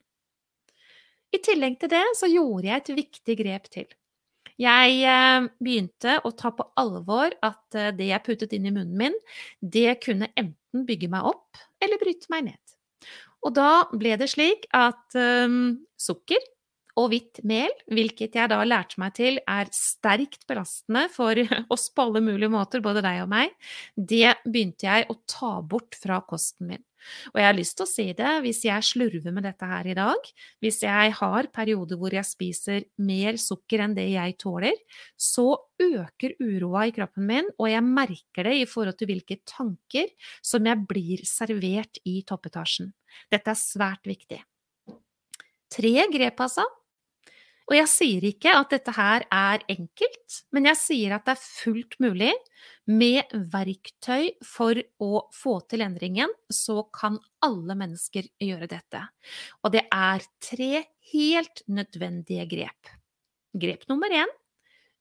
I 1.32 1.40
tillegg 1.44 1.80
til 1.80 1.92
det 1.92 2.04
så 2.20 2.28
gjorde 2.32 2.68
jeg 2.68 2.82
et 2.82 2.96
viktig 2.96 3.38
grep 3.40 3.70
til. 3.72 3.88
Jeg 4.62 4.98
eh, 5.10 5.48
begynte 5.64 6.20
å 6.28 6.32
ta 6.38 6.52
på 6.54 6.68
alvor 6.80 7.34
at 7.46 7.78
eh, 7.78 7.94
det 7.98 8.12
jeg 8.12 8.26
puttet 8.28 8.54
inn 8.58 8.68
i 8.70 8.74
munnen 8.74 8.98
min, 9.00 9.18
det 9.62 9.98
kunne 10.06 10.30
enten 10.36 10.86
bygge 10.88 11.10
meg 11.12 11.26
opp 11.32 11.62
eller 11.82 12.02
bryte 12.02 12.30
meg 12.34 12.52
ned. 12.52 12.76
Og 13.42 13.56
da 13.58 13.88
ble 13.98 14.14
det 14.22 14.30
slik 14.30 14.68
at 14.78 15.18
um, 15.18 15.82
sukker 15.98 16.44
og 17.02 17.12
hvitt 17.14 17.42
mel, 17.48 17.74
hvilket 17.92 18.38
jeg 18.38 18.52
da 18.52 18.62
lærte 18.66 19.02
meg 19.02 19.16
til 19.18 19.40
er 19.50 19.72
sterkt 19.76 20.46
belastende 20.50 21.08
for 21.14 21.38
oss 21.74 21.90
på 21.90 22.08
alle 22.08 22.24
mulige 22.26 22.52
måter, 22.54 22.84
både 22.84 23.04
deg 23.06 23.24
og 23.26 23.34
meg, 23.34 23.52
det 23.96 24.38
begynte 24.46 24.88
jeg 24.88 25.10
å 25.12 25.20
ta 25.30 25.58
bort 25.62 25.98
fra 26.00 26.22
kosten 26.28 26.72
min. 26.72 26.86
Og 27.32 27.40
jeg 27.42 27.48
har 27.48 27.58
lyst 27.58 27.78
til 27.78 27.86
å 27.86 27.90
si 27.90 28.06
det, 28.18 28.32
hvis 28.46 28.62
jeg 28.68 28.86
slurver 28.86 29.34
med 29.34 29.46
dette 29.48 29.68
her 29.68 29.88
i 29.90 29.96
dag, 29.98 30.28
hvis 30.62 30.82
jeg 30.86 31.16
har 31.18 31.50
perioder 31.54 32.00
hvor 32.00 32.14
jeg 32.14 32.28
spiser 32.28 32.86
mer 33.02 33.40
sukker 33.42 33.86
enn 33.86 33.96
det 33.98 34.08
jeg 34.12 34.38
tåler, 34.42 34.78
så 35.18 35.48
øker 35.82 36.38
uroa 36.42 36.88
i 36.88 36.96
kroppen 36.96 37.28
min, 37.30 37.50
og 37.58 37.72
jeg 37.72 37.86
merker 37.88 38.50
det 38.50 38.58
i 38.60 38.70
forhold 38.70 39.00
til 39.00 39.12
hvilke 39.12 39.40
tanker 39.50 40.12
som 40.46 40.68
jeg 40.68 40.86
blir 40.90 41.26
servert 41.28 42.02
i 42.06 42.22
toppetasjen. 42.28 42.92
Dette 43.34 43.54
er 43.54 43.60
svært 43.60 44.08
viktig. 44.08 44.42
Tre 45.72 45.94
grep, 46.12 46.42
altså, 46.44 46.66
og 47.70 47.76
jeg 47.78 47.90
sier 47.92 48.26
ikke 48.32 48.54
at 48.58 48.74
dette 48.74 48.94
her 48.96 49.26
er 49.32 49.64
enkelt, 49.72 50.40
men 50.52 50.68
jeg 50.72 50.80
sier 50.80 51.16
at 51.16 51.28
det 51.28 51.36
er 51.36 51.44
fullt 51.44 51.98
mulig. 52.04 52.32
Med 52.92 53.32
verktøy 53.54 54.32
for 54.46 54.78
å 55.02 55.24
få 55.36 55.60
til 55.72 55.86
endringen, 55.86 56.32
så 56.52 56.82
kan 56.94 57.20
alle 57.46 57.78
mennesker 57.78 58.28
gjøre 58.42 58.68
dette. 58.72 59.06
Og 59.64 59.74
det 59.76 59.86
er 59.88 60.26
tre 60.44 60.86
helt 61.14 61.64
nødvendige 61.72 62.48
grep. 62.52 62.94
Grep 63.62 63.88
nummer 63.92 64.12
én 64.12 64.30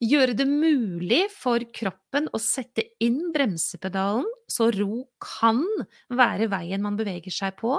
gjøre 0.00 0.34
det 0.38 0.46
mulig 0.48 1.26
for 1.34 1.62
kroppen 1.76 2.28
å 2.32 2.40
sette 2.40 2.86
inn 3.04 3.30
bremsepedalen, 3.34 4.28
så 4.48 4.70
ro 4.74 5.04
kan 5.22 5.62
være 6.08 6.48
veien 6.52 6.82
man 6.84 6.96
beveger 6.98 7.34
seg 7.34 7.58
på. 7.60 7.76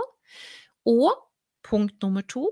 Og 0.90 1.10
punkt 1.66 1.98
nummer 2.04 2.26
to 2.30 2.48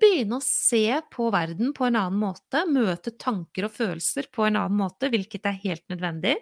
begynne 0.00 0.38
å 0.38 0.44
se 0.44 1.00
på 1.12 1.28
verden 1.34 1.72
på 1.76 1.86
en 1.88 1.98
annen 2.00 2.20
måte, 2.20 2.64
møte 2.68 3.14
tanker 3.20 3.66
og 3.68 3.74
følelser 3.74 4.28
på 4.32 4.46
en 4.46 4.60
annen 4.60 4.78
måte, 4.78 5.10
hvilket 5.12 5.48
er 5.48 5.58
helt 5.64 5.84
nødvendig, 5.92 6.36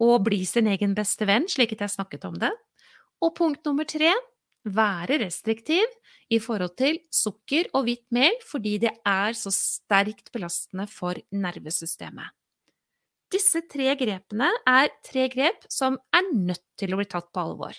og 0.00 0.24
bli 0.26 0.42
sin 0.48 0.70
egen 0.72 0.96
beste 0.96 1.28
venn, 1.28 1.48
slik 1.50 1.74
at 1.76 1.84
jeg 1.84 1.94
snakket 1.96 2.24
om 2.28 2.38
det. 2.40 2.52
Og 3.20 3.34
punkt 3.36 3.66
nummer 3.68 3.84
tre 3.88 4.14
være 4.64 5.20
restriktiv 5.22 5.84
i 6.32 6.40
forhold 6.40 6.76
til 6.80 7.00
sukker 7.12 7.68
og 7.74 7.86
hvitt 7.88 8.06
mel, 8.14 8.36
fordi 8.48 8.78
det 8.86 8.94
er 9.06 9.36
så 9.36 9.52
sterkt 9.54 10.32
belastende 10.32 10.88
for 10.90 11.20
nervesystemet. 11.32 12.39
Disse 13.30 13.62
tre 13.70 13.92
grepene 13.94 14.48
er 14.66 14.90
tre 15.06 15.28
grep 15.30 15.62
som 15.70 15.98
er 16.16 16.26
nødt 16.34 16.64
til 16.80 16.94
å 16.94 16.98
bli 16.98 17.06
tatt 17.10 17.28
på 17.30 17.44
alvor. 17.44 17.76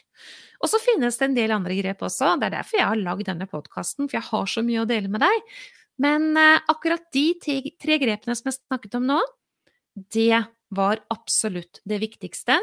Og 0.62 0.72
så 0.72 0.80
finnes 0.80 1.20
det 1.20 1.28
en 1.28 1.36
del 1.36 1.54
andre 1.56 1.76
grep 1.82 2.06
også, 2.08 2.38
det 2.40 2.48
er 2.48 2.58
derfor 2.62 2.80
jeg 2.80 2.90
har 2.94 3.04
lagd 3.04 3.28
denne 3.28 3.50
podkasten, 3.52 4.08
for 4.08 4.20
jeg 4.20 4.30
har 4.30 4.48
så 4.48 4.64
mye 4.64 4.86
å 4.86 4.88
dele 4.90 5.12
med 5.12 5.24
deg. 5.26 5.52
Men 6.02 6.32
eh, 6.40 6.64
akkurat 6.72 7.04
de 7.14 7.26
tre 7.42 8.00
grepene 8.02 8.36
som 8.38 8.48
jeg 8.50 8.62
snakket 8.62 8.98
om 9.02 9.10
nå, 9.12 9.20
det 10.16 10.46
var 10.72 11.02
absolutt 11.12 11.82
det 11.84 12.00
viktigste 12.00 12.56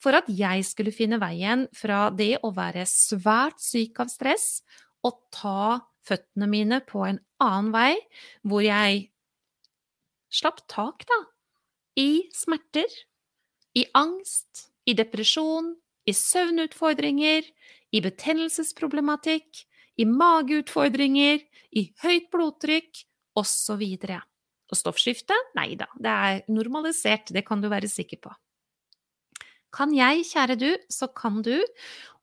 for 0.00 0.16
at 0.16 0.28
jeg 0.32 0.64
skulle 0.64 0.94
finne 0.96 1.20
veien 1.20 1.66
fra 1.76 2.06
det 2.08 2.38
å 2.46 2.54
være 2.56 2.86
svært 2.88 3.60
syk 3.60 4.00
av 4.00 4.08
stress 4.08 4.62
og 5.04 5.18
ta 5.34 5.82
føttene 6.08 6.48
mine 6.48 6.80
på 6.88 7.04
en 7.04 7.20
annen 7.44 7.68
vei, 7.74 7.92
hvor 8.48 8.64
jeg 8.64 9.10
slapp 10.32 10.62
tak, 10.70 11.04
da, 11.08 11.18
i 12.00 12.10
smerter, 12.34 12.88
i 13.76 13.84
angst, 13.94 14.70
i 14.88 14.96
depresjon, 14.96 15.74
i 16.08 16.14
søvnutfordringer, 16.16 17.44
i 17.92 18.00
betennelsesproblematikk, 18.02 19.64
i 20.00 20.06
mageutfordringer, 20.08 21.42
i 21.76 21.82
høyt 22.02 22.30
blodtrykk 22.32 23.02
osv. 23.38 23.82
Og, 23.82 24.20
og 24.70 24.78
stoffskifte? 24.78 25.36
Nei 25.58 25.74
da, 25.78 25.90
det 26.00 26.14
er 26.30 26.46
normalisert, 26.52 27.34
det 27.34 27.44
kan 27.46 27.62
du 27.62 27.68
være 27.70 27.90
sikker 27.90 28.22
på. 28.24 28.32
Kan 29.74 29.92
jeg, 29.94 30.24
kjære 30.32 30.56
du, 30.58 30.70
så 30.90 31.06
kan 31.14 31.44
du. 31.46 31.54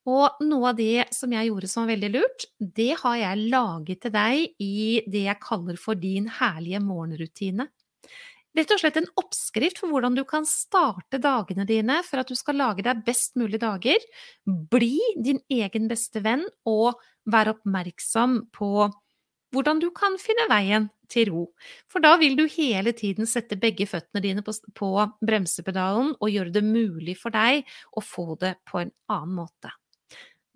Og 0.08 0.40
noe 0.44 0.72
av 0.72 0.80
det 0.80 1.08
som 1.16 1.32
jeg 1.36 1.50
gjorde 1.50 1.70
som 1.72 1.84
var 1.84 1.94
veldig 1.94 2.10
lurt, 2.14 2.48
det 2.60 2.94
har 3.02 3.18
jeg 3.20 3.48
laget 3.52 4.04
til 4.04 4.14
deg 4.16 4.64
i 4.64 5.04
det 5.08 5.26
jeg 5.26 5.44
kaller 5.44 5.80
for 5.80 6.00
din 6.00 6.30
herlige 6.40 6.80
morgenrutine. 6.84 7.68
Rett 8.58 8.72
og 8.74 8.80
slett 8.82 8.96
en 8.98 9.10
oppskrift 9.22 9.78
for 9.78 9.94
hvordan 9.94 10.16
du 10.18 10.24
kan 10.26 10.46
starte 10.50 11.20
dagene 11.22 11.66
dine 11.70 12.00
for 12.06 12.24
at 12.24 12.32
du 12.32 12.34
skal 12.38 12.58
lage 12.58 12.82
deg 12.86 13.04
best 13.06 13.36
mulig 13.38 13.60
dager. 13.62 14.02
Bli 14.46 14.98
din 15.22 15.44
egen 15.54 15.86
beste 15.92 16.24
venn 16.26 16.48
og 16.66 16.98
være 17.30 17.54
oppmerksom 17.54 18.40
på 18.56 18.88
hvordan 19.54 19.82
du 19.84 19.92
kan 19.96 20.18
finne 20.20 20.48
veien 20.50 20.90
til 21.12 21.30
ro. 21.32 21.44
For 21.92 22.04
da 22.04 22.16
vil 22.20 22.34
du 22.40 22.48
hele 22.50 22.96
tiden 22.98 23.30
sette 23.30 23.60
begge 23.62 23.86
føttene 23.88 24.24
dine 24.26 24.44
på, 24.44 24.56
på 24.76 24.90
bremsepedalen 25.22 26.16
og 26.18 26.34
gjøre 26.34 26.56
det 26.58 26.66
mulig 26.66 27.18
for 27.22 27.36
deg 27.36 27.62
å 27.94 28.04
få 28.04 28.40
det 28.42 28.58
på 28.68 28.82
en 28.82 28.94
annen 29.14 29.38
måte. 29.38 29.72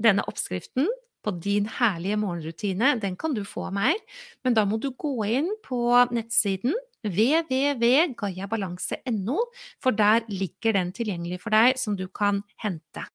Denne 0.01 0.25
oppskriften 0.25 0.89
på 1.21 1.35
din 1.37 1.67
herlige 1.69 2.17
morgenrutine, 2.17 2.95
den 2.97 3.13
kan 3.13 3.37
du 3.37 3.43
få 3.45 3.67
av 3.69 3.75
meg, 3.77 3.99
men 4.41 4.57
da 4.57 4.65
må 4.65 4.81
du 4.81 4.89
gå 4.97 5.19
inn 5.29 5.51
på 5.61 5.85
nettsiden 6.09 6.73
www.gayabalanse.no, 7.07 9.37
for 9.81 9.91
der 9.97 10.21
ligger 10.29 10.73
den 10.77 10.91
tilgjengelig 10.93 11.41
for 11.41 11.49
deg 11.53 11.77
som 11.79 11.95
du 11.97 12.07
kan 12.07 12.43
hente. 12.61 13.05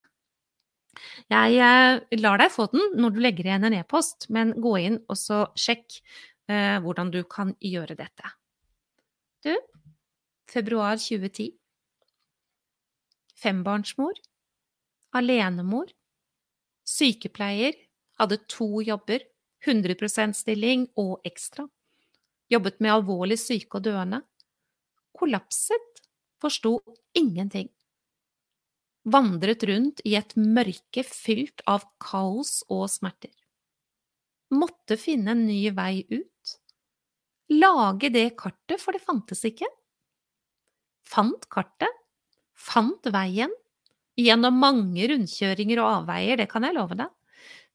Jeg 1.30 1.58
eh, 1.60 2.00
lar 2.20 2.38
deg 2.40 2.52
få 2.52 2.66
den 2.72 2.82
når 2.98 3.10
du 3.14 3.20
legger 3.22 3.46
igjen 3.48 3.64
en 3.68 3.78
e-post, 3.78 4.18
men 4.32 4.60
gå 4.62 4.76
inn 4.80 4.98
og 5.06 5.16
så 5.20 5.46
sjekk 5.58 6.00
eh, 6.50 6.78
hvordan 6.82 7.10
du 7.14 7.22
kan 7.28 7.54
gjøre 7.60 7.94
dette. 7.98 8.26
Du, 9.44 9.54
februar 10.50 10.96
2010. 10.98 11.50
Fembarnsmor. 13.36 14.12
Alenemor. 15.14 15.86
Sykepleier. 16.88 17.72
Hadde 18.18 18.38
to 18.48 18.80
jobber. 18.80 19.20
100% 19.66 20.36
stilling 20.36 20.86
og 21.00 21.20
ekstra 21.26 21.66
jobbet 22.52 22.80
med 22.80 22.94
alvorlig 22.94 23.38
syke 23.40 23.78
og 23.78 23.86
døende, 23.86 24.22
kollapset, 25.16 26.02
forsto 26.42 26.78
ingenting. 27.16 27.68
Vandret 29.06 29.62
rundt 29.68 30.02
i 30.04 30.16
et 30.18 30.34
mørke 30.36 31.04
fylt 31.06 31.62
av 31.70 31.86
kaos 32.02 32.60
og 32.66 32.88
smerter. 32.90 33.32
Måtte 34.54 34.98
finne 34.98 35.34
en 35.34 35.46
ny 35.46 35.70
vei 35.74 36.04
ut. 36.10 36.32
lage 37.48 38.08
det 38.10 38.34
kartet, 38.34 38.80
for 38.82 38.90
det 38.90 39.04
fantes 39.06 39.44
ikke. 39.46 39.68
Fant 41.06 41.46
kartet. 41.48 41.92
Fant 42.58 43.06
veien. 43.14 43.52
Gjennom 44.18 44.58
mange 44.58 45.06
rundkjøringer 45.12 45.78
og 45.78 45.90
avveier, 46.00 46.40
det 46.40 46.48
kan 46.50 46.64
jeg 46.66 46.74
love 46.74 46.96
deg. 46.98 47.12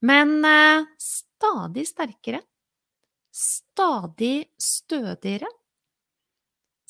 Men 0.04 0.42
eh, 0.44 0.88
stadig 1.00 1.86
sterkere. 1.88 2.42
Stadig 3.32 4.52
stødigere. 4.60 5.48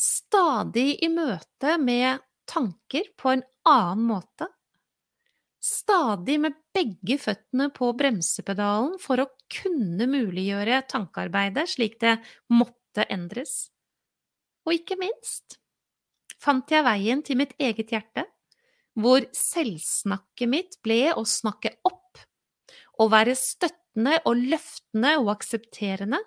Stadig 0.02 0.98
i 1.06 1.10
møte 1.14 1.78
med 1.78 2.24
tanker 2.50 3.12
på 3.18 3.36
en 3.36 3.44
annen 3.70 4.08
måte. 4.10 4.48
Stadig 5.62 6.40
med 6.42 6.58
begge 6.74 7.20
føttene 7.22 7.70
på 7.76 7.92
bremsepedalen 7.94 8.96
for 9.02 9.22
å 9.22 9.30
kunne 9.54 10.08
muliggjøre 10.10 10.82
tankearbeidet 10.90 11.68
slik 11.70 12.00
det 12.02 12.16
måtte 12.50 13.06
endres. 13.14 13.70
Og 14.66 14.80
ikke 14.80 14.98
minst 14.98 15.60
fant 16.42 16.74
jeg 16.74 16.82
veien 16.88 17.22
til 17.22 17.38
mitt 17.38 17.54
eget 17.62 17.94
hjerte, 17.94 18.26
hvor 18.98 19.22
selvsnakket 19.38 20.50
mitt 20.50 20.80
ble 20.82 21.14
å 21.14 21.22
snakke 21.28 21.76
opp, 21.86 22.18
å 22.98 23.06
være 23.12 23.38
støttende 23.38 24.18
og 24.26 24.42
løftende 24.50 25.14
og 25.22 25.30
aksepterende, 25.36 26.18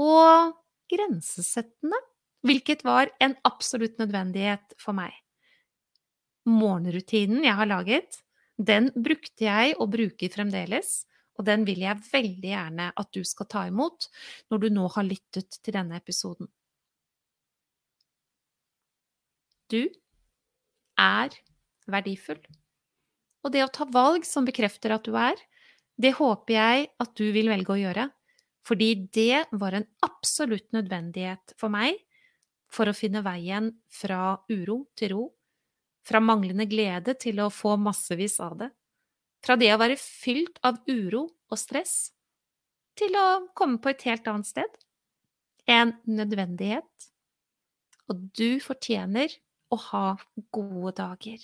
og 0.00 0.54
grensesettende, 0.90 1.98
hvilket 2.46 2.84
var 2.86 3.10
en 3.22 3.34
absolutt 3.48 3.98
nødvendighet 3.98 4.76
for 4.80 4.96
meg. 4.96 5.14
Morgenrutinen 6.46 7.42
jeg 7.44 7.58
har 7.58 7.68
laget, 7.68 8.20
den 8.56 8.92
brukte 8.94 9.48
jeg 9.48 9.74
og 9.80 9.90
bruker 9.92 10.32
fremdeles, 10.32 11.04
og 11.36 11.44
den 11.48 11.66
vil 11.68 11.82
jeg 11.84 12.04
veldig 12.12 12.52
gjerne 12.52 12.90
at 12.96 13.10
du 13.12 13.24
skal 13.26 13.48
ta 13.50 13.66
imot 13.68 14.06
når 14.52 14.62
du 14.62 14.68
nå 14.72 14.86
har 14.94 15.04
lyttet 15.04 15.58
til 15.60 15.76
denne 15.76 15.98
episoden. 15.98 16.48
Du 19.68 19.82
er 20.96 21.34
verdifull. 21.90 22.40
Og 23.44 23.52
det 23.54 23.64
å 23.66 23.72
ta 23.72 23.86
valg 23.90 24.24
som 24.26 24.46
bekrefter 24.46 24.94
at 24.94 25.04
du 25.06 25.18
er, 25.18 25.36
det 26.00 26.16
håper 26.18 26.54
jeg 26.54 26.88
at 27.02 27.12
du 27.18 27.26
vil 27.34 27.50
velge 27.50 27.74
å 27.74 27.80
gjøre, 27.80 28.08
fordi 28.66 28.90
det 29.14 29.46
var 29.54 29.76
en 29.78 29.86
absolutt 30.02 30.72
nødvendighet 30.74 31.54
for 31.60 31.70
meg 31.72 32.00
for 32.72 32.90
å 32.90 32.96
finne 32.96 33.22
veien 33.22 33.70
fra 33.92 34.36
uro 34.50 34.80
til 34.98 35.12
ro, 35.14 35.24
fra 36.06 36.20
manglende 36.22 36.66
glede 36.70 37.14
til 37.18 37.40
å 37.42 37.50
få 37.52 37.76
massevis 37.78 38.40
av 38.42 38.58
det, 38.62 38.70
fra 39.46 39.56
det 39.58 39.70
å 39.74 39.80
være 39.80 39.98
fylt 40.00 40.58
av 40.66 40.80
uro 40.90 41.26
og 41.26 41.60
stress 41.60 42.10
til 42.98 43.16
å 43.18 43.26
komme 43.54 43.78
på 43.82 43.92
et 43.92 44.06
helt 44.08 44.26
annet 44.30 44.48
sted. 44.48 44.78
En 45.66 45.92
nødvendighet. 46.08 47.10
Og 48.10 48.22
du 48.38 48.58
fortjener 48.62 49.34
å 49.74 49.78
ha 49.90 50.06
gode 50.54 50.94
dager. 51.00 51.42